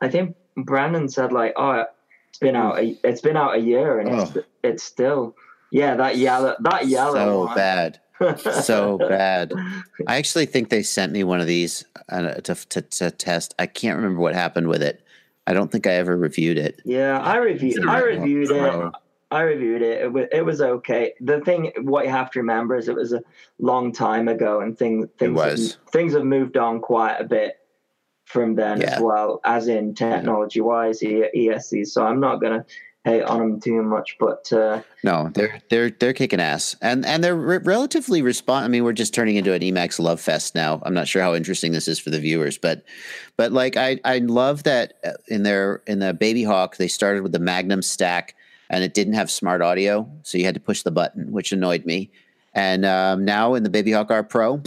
[0.02, 1.86] I think Brandon said like oh
[2.30, 5.36] it's been out a, it's been out a year and it's it's still
[5.74, 7.56] yeah that yellow that yellow so one.
[7.56, 8.00] bad,
[8.64, 9.54] so bad.
[10.08, 13.54] I actually think they sent me one of these uh, to, to to test.
[13.60, 15.02] I can't remember what happened with it.
[15.46, 16.82] I don't think I ever reviewed it.
[16.86, 17.86] Yeah, I reviewed.
[17.88, 18.92] I reviewed it.
[19.32, 20.02] I reviewed it.
[20.04, 21.14] It was, it was okay.
[21.20, 23.22] The thing, what you have to remember is it was a
[23.58, 25.74] long time ago, and things things was.
[25.74, 27.58] Have, things have moved on quite a bit
[28.26, 28.96] from then Yeah.
[28.96, 31.88] as well, as in technology wise, ESCs.
[31.88, 32.64] So I'm not gonna
[33.04, 37.24] hate on them too much, but uh, No, they're they're they're kicking ass, and and
[37.24, 38.66] they're re- relatively respond.
[38.66, 40.82] I mean, we're just turning into an Emax love fest now.
[40.86, 42.84] I'm not sure how interesting this is for the viewers, but
[43.38, 47.24] but like I I love that uh, in their in the Baby Hawk they started
[47.24, 48.36] with the Magnum stack,
[48.70, 51.86] and it didn't have smart audio, so you had to push the button, which annoyed
[51.86, 52.12] me.
[52.54, 54.62] And um, now in the Baby Hawk R Pro,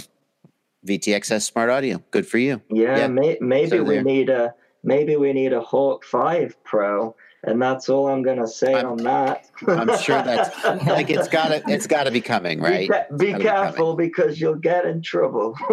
[0.86, 2.02] VTX has smart audio.
[2.10, 2.60] Good for you.
[2.68, 3.08] yeah, Yeah.
[3.08, 7.16] May, maybe So we need a maybe we need a Hawk Five Pro,
[7.46, 9.48] and that's all I'm gonna say I'm- on that.
[9.66, 12.90] I'm sure that's like it's gotta it's gotta be coming, right?
[13.16, 15.56] Be, be Gotta be careful because you'll get in trouble.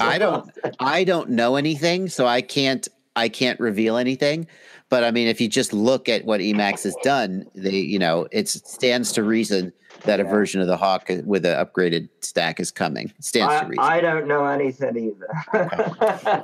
[0.00, 0.50] I don't
[0.80, 4.46] I don't know anything, so I can't I can't reveal anything.
[4.88, 8.26] But I mean, if you just look at what Emax has done, they you know
[8.32, 9.72] it stands to reason
[10.04, 13.12] that a version of the Hawk with an upgraded stack is coming.
[13.18, 13.82] It stands to reason.
[13.82, 15.28] I don't know anything either.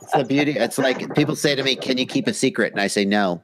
[0.00, 0.52] it's the beauty.
[0.52, 3.42] It's like people say to me, "Can you keep a secret?" And I say no.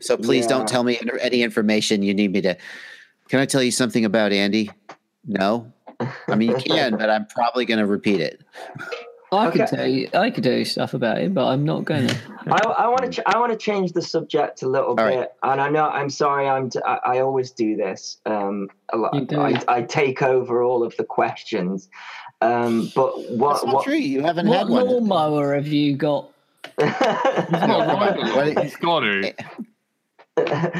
[0.00, 0.48] So please Yeah.
[0.48, 2.56] don't tell me any information you need me to.
[3.28, 4.70] Can I tell you something about Andy?
[5.26, 5.72] No.
[6.28, 8.40] I mean, you can, but I'm probably going to repeat it.
[9.32, 9.76] I could Okay.
[9.76, 12.16] tell you, I could tell you stuff about him, but I'm not going to.
[12.50, 15.02] I, I want to ch- I want to change the subject a little All bit,
[15.04, 15.28] right.
[15.44, 16.48] and I know I'm sorry.
[16.48, 18.16] I'm t- I, I always do this.
[18.26, 19.28] Um, a lot.
[19.28, 19.40] Do.
[19.40, 21.88] I, I take over all of the questions.
[22.40, 23.84] Um, but what That's not what?
[23.84, 23.94] true.
[23.94, 24.86] You haven't What had one.
[24.88, 26.29] lawnmower have you got?
[26.64, 28.36] He's not right.
[28.36, 29.34] What- He's got to.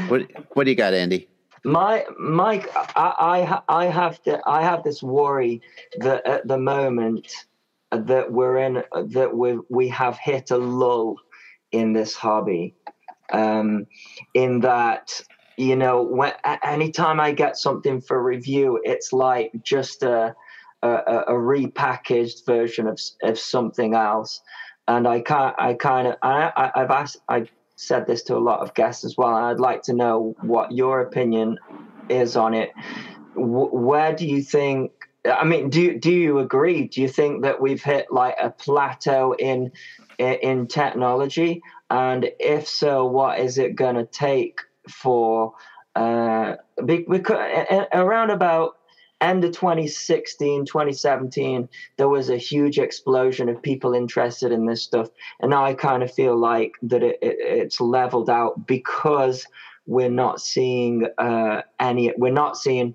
[0.09, 0.23] What
[0.55, 1.29] What do you got, Andy?
[1.65, 5.61] My Mike, I I, I have to, I have this worry
[5.99, 7.31] that at the moment
[7.93, 11.17] that we're in that we we have hit a lull
[11.73, 12.75] in this hobby,
[13.33, 13.87] um,
[14.33, 15.21] in that
[15.59, 20.35] you know when a- anytime I get something for review, it's like just a
[20.83, 24.41] a, a a repackaged version of of something else,
[24.91, 28.39] and I can't I kind of I, I I've asked I said this to a
[28.51, 29.35] lot of guests as well.
[29.37, 31.59] And I'd like to know what your opinion
[32.09, 32.71] is on it.
[33.37, 34.91] W- where do you think?
[35.25, 36.89] I mean, do do you agree?
[36.89, 39.71] Do you think that we've hit like a plateau in
[40.19, 41.63] in, technology?
[41.89, 45.55] And if so, what is it going to take for?
[45.95, 47.39] Uh, be- because
[47.93, 48.77] around about
[49.21, 55.09] end of 2016 2017 there was a huge explosion of people interested in this stuff
[55.41, 59.47] and now I kind of feel like that it, it, it's leveled out because
[59.91, 62.13] we're not seeing uh, any.
[62.17, 62.95] We're not seeing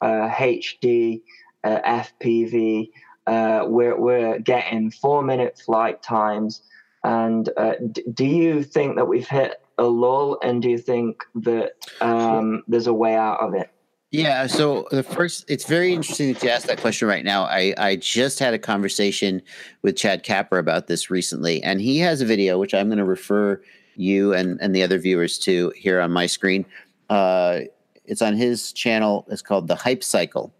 [0.00, 1.20] uh, HD,
[1.64, 2.90] uh, FPV.
[3.26, 6.62] Uh, we're we're getting four minute flight times.
[7.02, 10.38] And uh, d- do you think that we've hit a lull?
[10.42, 13.70] And do you think that um, there's a way out of it?
[14.16, 14.46] Yeah.
[14.46, 17.44] So the first, it's very interesting that you asked that question right now.
[17.44, 19.42] I, I just had a conversation
[19.82, 23.04] with Chad Kapper about this recently, and he has a video which I'm going to
[23.04, 23.60] refer
[23.94, 26.64] you and, and the other viewers to here on my screen.
[27.10, 27.60] Uh,
[28.06, 29.26] it's on his channel.
[29.28, 30.54] It's called the Hype Cycle,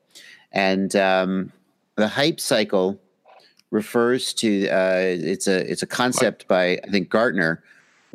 [0.52, 1.52] and um,
[1.94, 3.00] the Hype Cycle
[3.70, 7.62] refers to uh, it's a it's a concept by I think Gartner,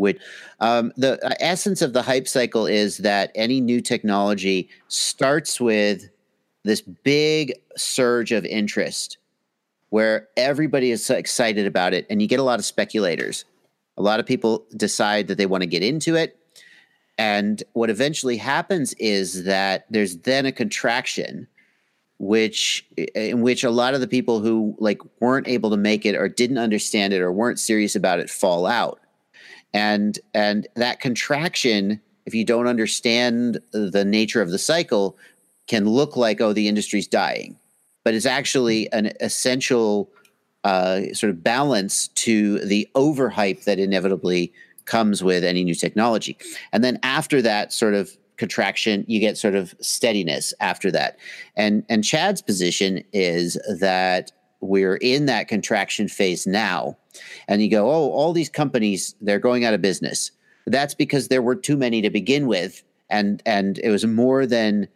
[0.02, 0.20] which
[0.60, 6.10] um, the essence of the hype cycle is that any new technology starts with
[6.64, 9.18] this big surge of interest
[9.90, 13.46] where everybody is so excited about it and you get a lot of speculators.
[13.98, 16.38] A lot of people decide that they want to get into it.
[17.18, 21.48] And what eventually happens is that there's then a contraction
[22.18, 22.86] which
[23.16, 26.30] in which a lot of the people who like weren't able to make it or
[26.30, 29.00] didn't understand it or weren't serious about it fall out
[29.74, 35.18] and and that contraction if you don't understand the nature of the cycle
[35.68, 37.58] can look like oh the industry's dying.
[38.04, 40.10] But it's actually an essential
[40.64, 44.54] uh, sort of balance to the overhype that inevitably
[44.86, 46.38] comes with any new technology.
[46.72, 51.18] And then after that sort of contraction you get sort of steadiness after that.
[51.56, 56.98] And and chad's position is that we're in that contraction phase now
[57.48, 60.32] and you go oh all these companies they're going out of business
[60.68, 64.88] that's because there were too many to begin with and and it was more than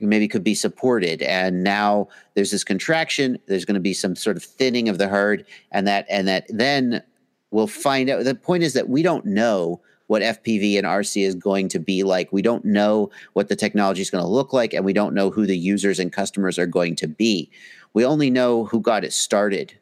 [0.00, 4.36] maybe could be supported and now there's this contraction there's going to be some sort
[4.36, 7.02] of thinning of the herd and that and that then
[7.50, 11.34] we'll find out the point is that we don't know what FPV and RC is
[11.34, 12.32] going to be like.
[12.32, 15.30] We don't know what the technology is going to look like, and we don't know
[15.30, 17.50] who the users and customers are going to be.
[17.94, 19.78] We only know who got it started,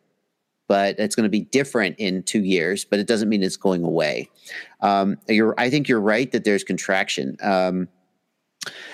[0.72, 2.82] but it's going to be different in two years.
[2.86, 4.30] But it doesn't mean it's going away.
[4.80, 7.36] Um, you're, I think you're right that there's contraction.
[7.42, 7.88] Um,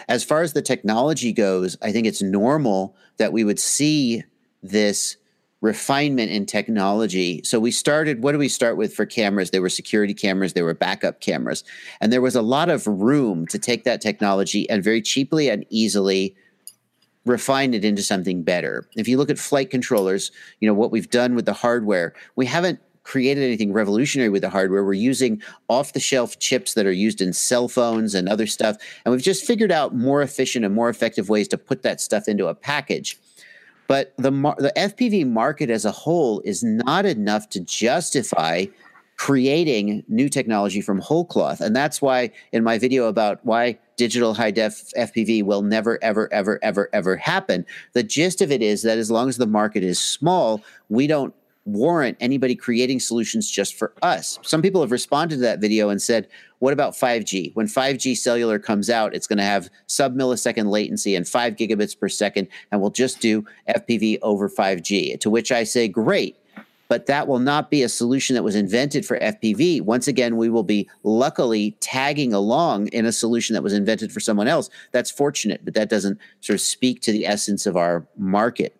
[0.08, 4.24] as far as the technology goes, I think it's normal that we would see
[4.60, 5.18] this
[5.60, 7.42] refinement in technology.
[7.44, 9.52] So we started, what do we start with for cameras?
[9.52, 11.62] There were security cameras, there were backup cameras.
[12.00, 15.64] And there was a lot of room to take that technology and very cheaply and
[15.70, 16.34] easily
[17.28, 18.86] refine it into something better.
[18.96, 22.46] If you look at flight controllers, you know, what we've done with the hardware, we
[22.46, 24.84] haven't created anything revolutionary with the hardware.
[24.84, 28.76] We're using off the shelf chips that are used in cell phones and other stuff.
[29.04, 32.28] And we've just figured out more efficient and more effective ways to put that stuff
[32.28, 33.18] into a package.
[33.86, 38.66] But the the FPV market as a whole is not enough to justify
[39.18, 44.32] creating new technology from whole cloth, and that's why in my video about why digital
[44.32, 48.82] high def FPV will never ever ever ever ever happen, the gist of it is
[48.82, 53.74] that as long as the market is small, we don't warrant anybody creating solutions just
[53.74, 54.38] for us.
[54.42, 56.26] Some people have responded to that video and said,
[56.60, 57.54] what about 5G?
[57.54, 61.98] When 5G cellular comes out, it's going to have sub millisecond latency and five gigabits
[61.98, 65.20] per second, and we'll just do FPV over 5G.
[65.20, 66.36] To which I say, great.
[66.88, 69.82] But that will not be a solution that was invented for FPV.
[69.82, 74.20] Once again, we will be luckily tagging along in a solution that was invented for
[74.20, 74.70] someone else.
[74.92, 78.74] That's fortunate, but that doesn't sort of speak to the essence of our market.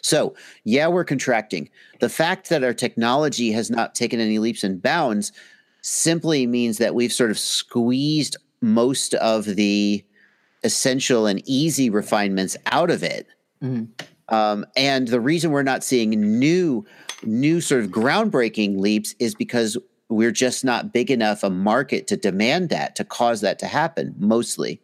[0.00, 0.34] So,
[0.64, 1.68] yeah, we're contracting.
[2.00, 5.32] The fact that our technology has not taken any leaps and bounds
[5.82, 10.02] simply means that we've sort of squeezed most of the
[10.62, 13.26] essential and easy refinements out of it.
[13.62, 13.84] Mm-hmm.
[14.28, 16.84] Um, and the reason we're not seeing new,
[17.22, 19.76] new sort of groundbreaking leaps is because
[20.08, 24.14] we're just not big enough a market to demand that to cause that to happen.
[24.18, 24.80] Mostly,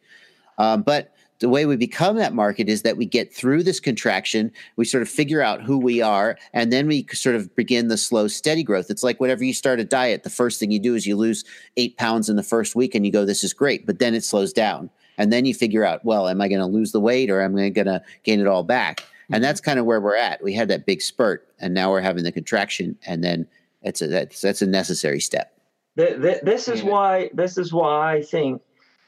[0.59, 4.53] um, but the way we become that market is that we get through this contraction,
[4.76, 7.97] we sort of figure out who we are, and then we sort of begin the
[7.97, 8.91] slow, steady growth.
[8.91, 11.45] It's like whenever you start a diet, the first thing you do is you lose
[11.78, 13.86] eight pounds in the first week and you go, This is great.
[13.86, 14.91] But then it slows down.
[15.16, 17.55] And then you figure out, well, am I going to lose the weight or am
[17.59, 19.03] I going to gain it all back?
[19.31, 19.43] And mm-hmm.
[19.43, 20.43] that's kind of where we're at.
[20.43, 23.47] We had that big spurt, and now we're having the contraction, and then
[23.83, 25.57] it's a, that's that's a necessary step.
[25.97, 28.62] This is why this is why I think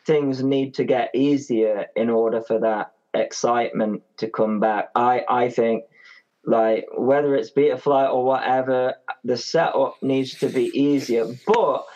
[0.06, 4.90] things need to get easier in order for that excitement to come back.
[4.94, 5.84] I I think
[6.44, 8.94] like whether it's Betaflight or whatever,
[9.24, 11.26] the setup needs to be easier.
[11.46, 11.86] But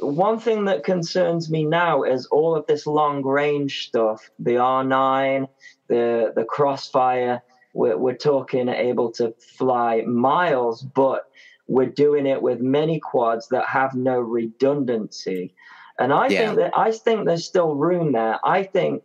[0.00, 5.48] one thing that concerns me now is all of this long range stuff, the R9,
[5.88, 7.42] the the Crossfire.
[7.72, 11.30] We're, we're talking able to fly miles, but
[11.66, 15.54] we're doing it with many quads that have no redundancy.
[15.98, 16.46] And I yeah.
[16.46, 18.38] think that I think there's still room there.
[18.44, 19.02] I think,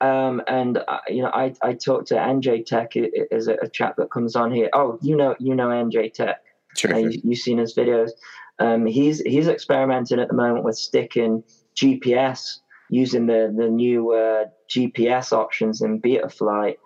[0.00, 3.96] um, and uh, you know, I I talked to NJ Tech is a, a chap
[3.96, 4.68] that comes on here.
[4.72, 6.42] Oh, you know, you know NJ Tech.
[6.76, 6.94] Sure.
[6.94, 8.10] Uh, you, have seen his videos.
[8.58, 11.42] Um, he's he's experimenting at the moment with sticking
[11.74, 12.58] GPS
[12.90, 16.76] using the the new uh, GPS options in Betaflight,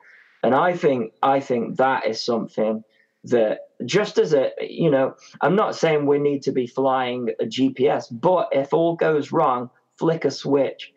[0.42, 2.84] and I think I think that is something
[3.24, 7.44] that just as a you know, I'm not saying we need to be flying a
[7.44, 10.92] GPS, but if all goes wrong, flick a switch.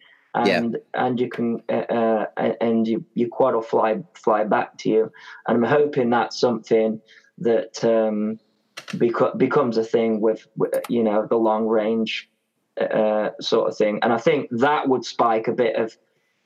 [0.45, 0.57] Yeah.
[0.57, 2.25] And and you can uh, uh,
[2.59, 5.11] and you, your quad will fly fly back to you,
[5.47, 6.99] and I'm hoping that's something
[7.37, 8.39] that um,
[8.75, 12.29] beco- becomes a thing with, with you know the long range
[12.79, 15.97] uh, sort of thing, and I think that would spike a bit of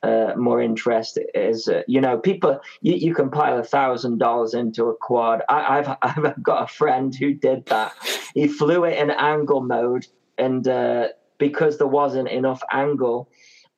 [0.03, 1.19] uh, more interest.
[1.33, 5.41] Is uh, you know people you, you can pile a thousand dollars into a quad.
[5.49, 7.93] I, I've I've got a friend who did that.
[8.33, 13.29] He flew it in angle mode, and uh, because there wasn't enough angle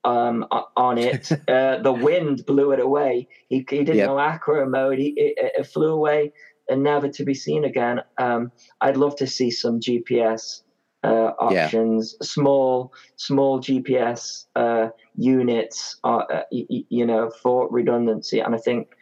[0.03, 0.45] um,
[0.75, 3.27] on it, uh, the wind blew it away.
[3.49, 4.07] He, he didn't Yep.
[4.07, 4.97] know acro mode.
[4.99, 6.33] He, it, it flew away
[6.69, 8.01] and never to be seen again.
[8.17, 10.61] Um, I'd love to see some GPS
[11.03, 11.65] uh, Yeah.
[11.65, 18.39] options, small small GPS uh, units, uh, uh, y- y- you know, for redundancy.
[18.39, 18.95] And I think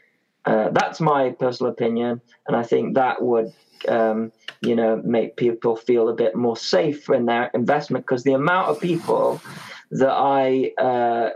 [0.46, 3.52] uh, that's my personal opinion, and I think that would.
[3.88, 4.32] Um,
[4.62, 8.68] you know, make people feel a bit more safe in their investment because the amount
[8.68, 9.42] of people
[9.92, 11.30] that I uh,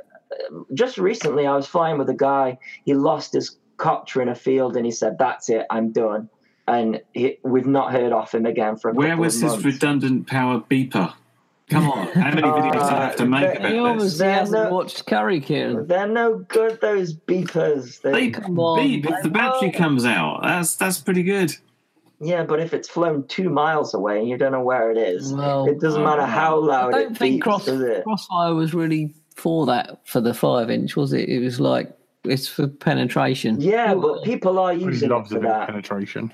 [0.74, 2.58] just recently I was flying with a guy.
[2.84, 6.30] He lost his copter in a field, and he said, "That's it, I'm done."
[6.68, 9.66] And he, we've not heard off him again for a Where was of his months.
[9.66, 11.14] redundant power beeper?
[11.70, 13.80] Come on, how many videos do I have to make Uh, He about this?
[13.86, 15.88] obviously They're hasn't not- watched Curry Kitten.
[15.88, 16.80] They're no good.
[16.82, 18.02] Those beepers.
[18.02, 20.42] They, They Come on, beep if the battery comes out.
[20.44, 21.54] That's that's pretty good.
[22.20, 25.34] yeah, but if it's flown two miles away and you don't know where it is,
[25.34, 28.04] Well, it doesn't matter how I loud don't think beeps, cross, it?
[28.04, 31.28] Crossfire was really for that for the five inch, was it?
[31.28, 31.92] It was like
[32.26, 33.60] it's for penetration.
[33.62, 35.68] Yeah, but people are He using it loves a for bit that.
[35.68, 36.32] penetration.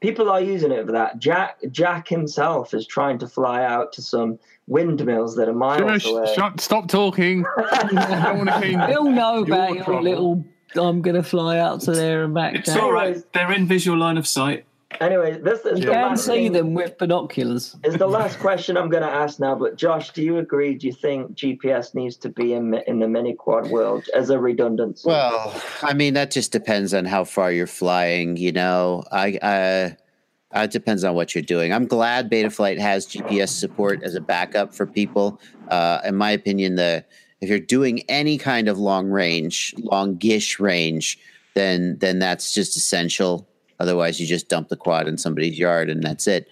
[0.00, 1.18] People are using it for that.
[1.18, 6.12] Jack Jack himself is trying to fly out to some windmills that are miles Shush,
[6.12, 6.34] away.
[6.34, 7.44] shut, stop talking.
[7.72, 10.44] I don't want to hear They'll know about Your your little.
[10.74, 12.56] I'm gonna fly out to there and back.
[12.56, 12.80] It's down.
[12.80, 13.16] all right.
[13.32, 14.66] They're in visual line of sight.
[15.00, 17.76] Anyway, this is You the can last see thing- them with binoculars.
[17.84, 19.54] is the last question I'm going to ask now.
[19.54, 20.74] But Josh, do you agree?
[20.74, 24.38] Do you think GPS needs to be in in the mini quad world as a
[24.38, 25.08] redundancy?
[25.08, 28.36] Well, I mean that just depends on how far you're flying.
[28.36, 31.72] You know, I, I it depends on what you're doing.
[31.72, 35.40] I'm glad Betaflight has GPS support as a backup for people.
[35.68, 37.04] Uh, in my opinion, the
[37.42, 41.18] if you're doing any kind of long range, longish range,
[41.54, 43.46] then then that's just essential.
[43.78, 46.48] Otherwise, you just dump the quad in somebody's yard and that's it.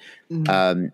[0.49, 0.93] Um,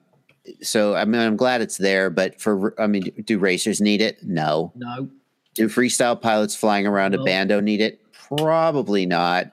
[0.62, 4.22] so I mean, I'm glad it's there, but for I mean, do racers need it?
[4.22, 4.72] No.
[4.76, 5.09] No.
[5.55, 7.22] Do freestyle pilots flying around No.
[7.22, 8.01] a bando need it?
[8.12, 9.53] Probably not.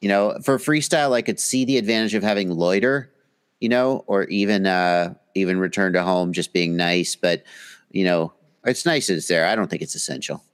[0.00, 3.10] You know, for freestyle, I could see the advantage of having loiter,
[3.60, 7.16] you know, or even uh even return to home just being nice.
[7.16, 7.42] But
[7.90, 8.32] you know,
[8.64, 9.46] it's nice that it's there.
[9.46, 10.44] I don't think it's essential.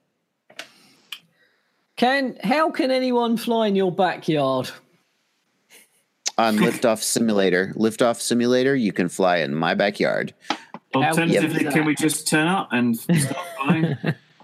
[1.96, 4.70] Can how can anyone fly in your backyard?
[6.38, 10.34] On liftoff simulator, liftoff simulator, you can fly in my backyard.
[10.94, 11.72] Alternatively, Yep.
[11.72, 13.96] can we just turn up and start flying?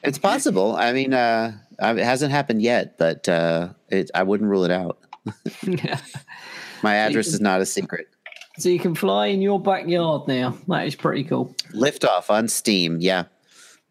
[0.03, 0.77] It's possible.
[0.77, 4.99] I mean, uh, it hasn't happened yet, but uh, it, I wouldn't rule it out.
[6.83, 8.09] My address is not a secret.
[8.59, 10.57] so you can fly in your backyard now.
[10.69, 11.55] That is pretty cool.
[11.75, 12.99] liftoff on Steam.
[13.01, 13.25] Yeah,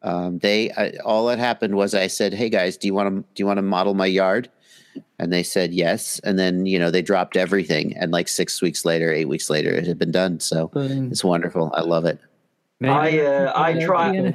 [0.02, 3.22] um, they I, all that happened was I said, "Hey guys, do you want to
[3.22, 4.50] do you want to model my yard?"
[5.20, 6.20] And they said yes.
[6.24, 9.72] And then you know they dropped everything, and like six weeks later, eight weeks later,
[9.74, 10.40] it had been done.
[10.40, 11.12] So Boom.
[11.12, 11.72] it's wonderful.
[11.76, 12.20] I love it.
[12.84, 14.32] I uh, I tried yeah.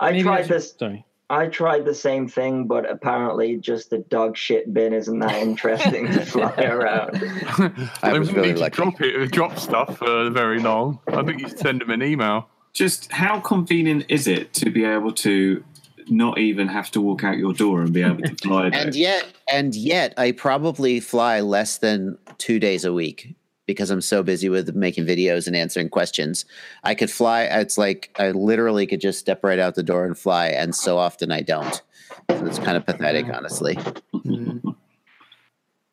[0.00, 1.04] I tried should- this Sorry.
[1.30, 6.06] I tried the same thing, but apparently just the dog shit bin isn't that interesting
[6.12, 7.16] to fly around.
[8.02, 8.76] I they was wouldn't really need to lucky.
[8.76, 11.00] drop it, drop stuff for very long.
[11.08, 12.48] I think you should send them an email.
[12.72, 15.62] just how convenient is it to be able to
[16.10, 18.86] not even have to walk out your door and be able to fly there?
[18.86, 23.34] And yet, and yet, I probably fly less than two days a week
[23.66, 26.44] because I'm so busy with making videos and answering questions.
[26.84, 27.42] I could fly.
[27.42, 30.98] It's like I literally could just step right out the door and fly, and so
[30.98, 31.80] often I don't.
[32.30, 33.76] So it's kind of pathetic, honestly.
[34.14, 34.74] Mm.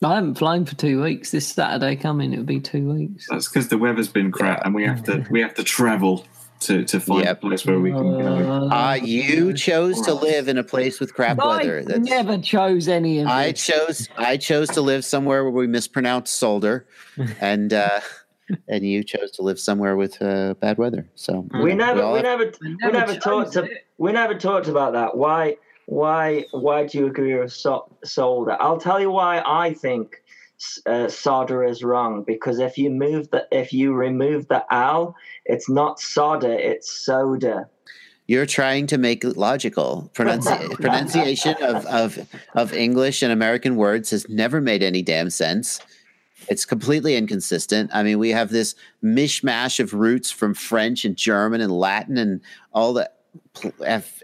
[0.03, 1.31] I haven't flown for two weeks.
[1.31, 3.27] This Saturday coming, it'll be two weeks.
[3.29, 6.25] That's because the weather's been crap, and we have to we have to travel
[6.61, 7.37] to to find Yep.
[7.37, 8.69] a place where we can go.
[8.71, 11.83] Uh, you chose to live in a place with crap I weather.
[11.83, 13.65] That's, never chose any of I this.
[13.65, 14.09] chose.
[14.17, 16.87] I chose to live somewhere where we mispronounce solder,
[17.41, 17.99] and uh,
[18.67, 21.07] and you chose to live somewhere with uh, bad weather.
[21.15, 23.85] So We never all we have- never we never never talked to, it.
[23.97, 25.17] we never talked about that.
[25.17, 28.57] Why why why do you agree with so- solder?
[28.59, 30.21] I'll tell you why I think
[30.85, 35.69] uh, solder is wrong because if you move the if you remove the al, it's
[35.69, 37.69] not solder, it's soda.
[38.27, 40.09] You're trying to make it logical.
[40.15, 45.79] Pronunci- pronunciation of, of of English and American words has never made any damn sense.
[46.47, 47.89] It's completely inconsistent.
[47.93, 52.41] I mean, we have this mishmash of roots from French and German and Latin and
[52.71, 53.09] all the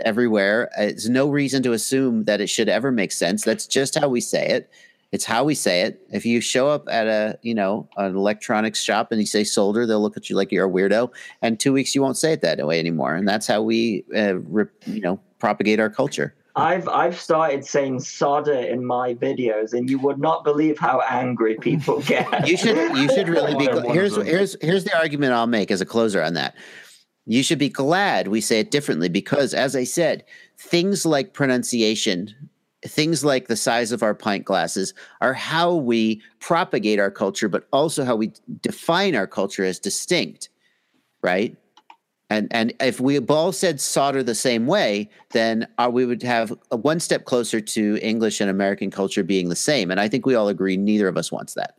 [0.01, 0.69] everywhere.
[0.77, 3.43] It's no reason to assume that it should ever make sense.
[3.43, 4.69] That's just how we say it.
[5.11, 6.01] It's how we say it.
[6.09, 9.85] If you show up at a, you know, an electronics shop and you say solder,
[9.85, 11.11] they'll look at you like you're a weirdo.
[11.41, 13.15] And two weeks, you won't say it that way anymore.
[13.15, 16.33] And that's how we, uh, re- you know, propagate our culture.
[16.55, 21.55] I've I've started saying solder in my videos, and you would not believe how angry
[21.55, 22.47] people get.
[22.47, 23.69] You should you should really be.
[23.69, 26.55] I'm one of Here's here's here's the argument I'll make as a closer on that.
[27.25, 30.25] You should be glad we say it differently because, as I said,
[30.57, 32.33] things like pronunciation,
[32.85, 37.67] things like the size of our pint glasses, are how we propagate our culture, but
[37.71, 40.49] also how we define our culture as distinct,
[41.21, 41.55] right?
[42.31, 46.53] And and if we all said solder the same way, then uh, we would have
[46.71, 49.91] a one step closer to English and American culture being the same.
[49.91, 51.75] And I think we all agree neither of us wants that.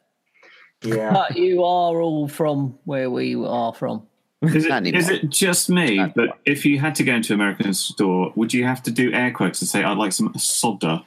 [0.82, 1.10] yeah.
[1.10, 4.06] But you are all from where we are from.
[4.42, 5.00] Is Not it, anymore.
[5.00, 5.98] is it just me?
[5.98, 8.90] Not But if you had to go into an American store, would you have to
[8.90, 11.04] do air quotes and say, "I'd like some soda,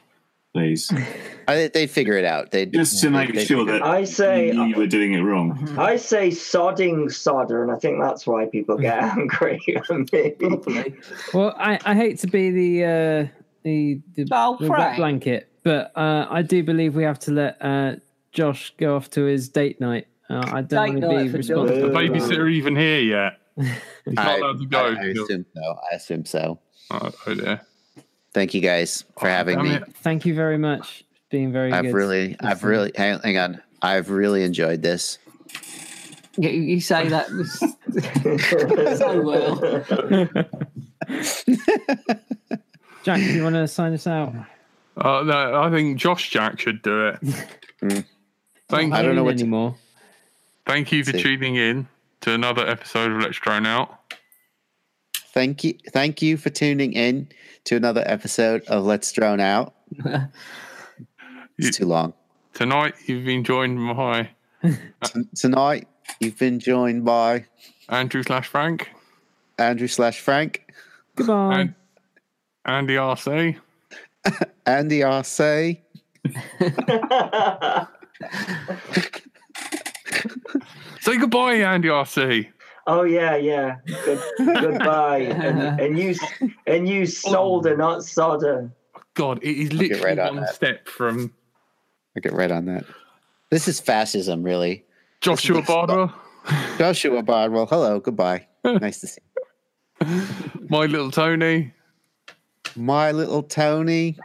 [0.54, 0.90] please,"
[1.48, 2.50] I, they figure it out.
[2.50, 5.20] They just to make they sure figure that I say you, you were doing it
[5.20, 5.76] wrong?
[5.78, 10.94] I say sodding solder, and I think that's why people get angry at me.
[11.34, 13.26] Well, I, I hate to be the uh,
[13.64, 17.58] the the, Oh, the wet blanket, but uh, I do believe we have to let
[17.60, 17.96] uh,
[18.32, 20.06] Josh go off to his date night.
[20.28, 21.80] Uh, I don't Date want to be for responsible.
[21.80, 23.38] The babysitter even here yet?
[23.56, 24.78] He's not I, allowed to go.
[24.78, 25.78] I, I assume so.
[25.90, 26.58] I assume so.
[26.90, 27.60] Oh, oh dear.
[28.34, 29.74] Thank you guys for Oh, having me.
[29.76, 29.84] it.
[29.96, 31.04] Thank you very much.
[31.30, 31.94] It's very I've good.
[31.94, 32.70] really, I've fun.
[32.70, 33.62] really, hang, hang on.
[33.82, 35.18] I've really enjoyed this.
[36.36, 37.28] You, you say that
[38.98, 39.56] so well.
[43.04, 44.34] Jack, do you want to sign us out?
[44.96, 47.20] Uh, no, I think Josh Jack should do it.
[47.82, 48.04] Mm.
[48.68, 49.76] Thank I don't know Not what to- anymore.
[50.66, 51.22] Thank you for See.
[51.22, 51.88] tuning in
[52.22, 54.14] to another episode of Let's Drone Out.
[55.32, 57.28] Thank you, thank you for tuning in
[57.64, 59.74] to another episode of Let's Drone Out.
[59.90, 60.04] You-
[61.58, 62.12] It's too long.
[62.52, 64.28] Tonight you've been joined by
[65.34, 65.88] tonight
[66.20, 67.46] you've been joined by
[67.88, 68.90] Andrew slash Frank
[69.58, 70.70] Andrew slash Frank,
[71.14, 71.60] Goodbye.
[71.60, 71.74] and
[72.66, 73.56] Andy RC.
[74.66, 75.78] Andy RC.
[81.06, 82.48] Say goodbye, Andy RC.
[82.88, 83.76] oh yeah, yeah.
[84.04, 85.18] Good, goodbye.
[85.46, 86.16] And, and you
[86.66, 87.76] and you solder, oh.
[87.76, 88.72] not solder.
[89.14, 90.54] God, it is literally right on one that.
[90.56, 91.32] step from
[92.16, 92.86] I get right on that.
[93.50, 94.84] This is fascism, really.
[95.20, 96.12] Joshua This is- Bardwell,
[96.78, 97.66] Joshua Bardwell.
[97.66, 98.44] Hello, goodbye.
[98.64, 99.20] nice to see
[100.00, 100.26] you.
[100.68, 101.72] My Little Tony.
[102.74, 104.18] My little Tony.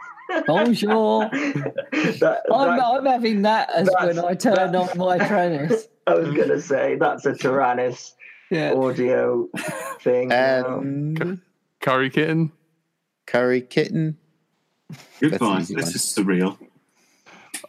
[0.48, 1.28] Bonjour.
[1.30, 5.86] That, I'm, I'm having that as when I turn that- on my Tyrannus.
[6.06, 8.14] I was gonna say that's a Tyrannus
[8.50, 8.72] Yeah.
[8.74, 9.48] audio
[10.00, 10.28] thing.
[10.28, 10.78] now.
[10.78, 11.42] And um,
[11.80, 12.52] Curry Kitten.
[13.26, 14.16] Curry Kitten.
[15.20, 15.56] Goodbye.
[15.56, 15.80] an This one.
[15.84, 16.58] is surreal.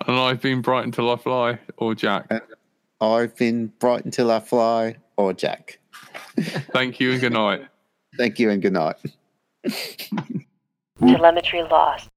[0.08, 2.26] And I've been bright until I Fly, or Jack.
[2.32, 2.40] Uh,
[3.00, 5.80] I've been bright until I fly, or Jack.
[6.74, 7.68] Thank you and good night.
[8.18, 8.96] Thank you and good night.
[11.00, 12.10] Telemetry lost.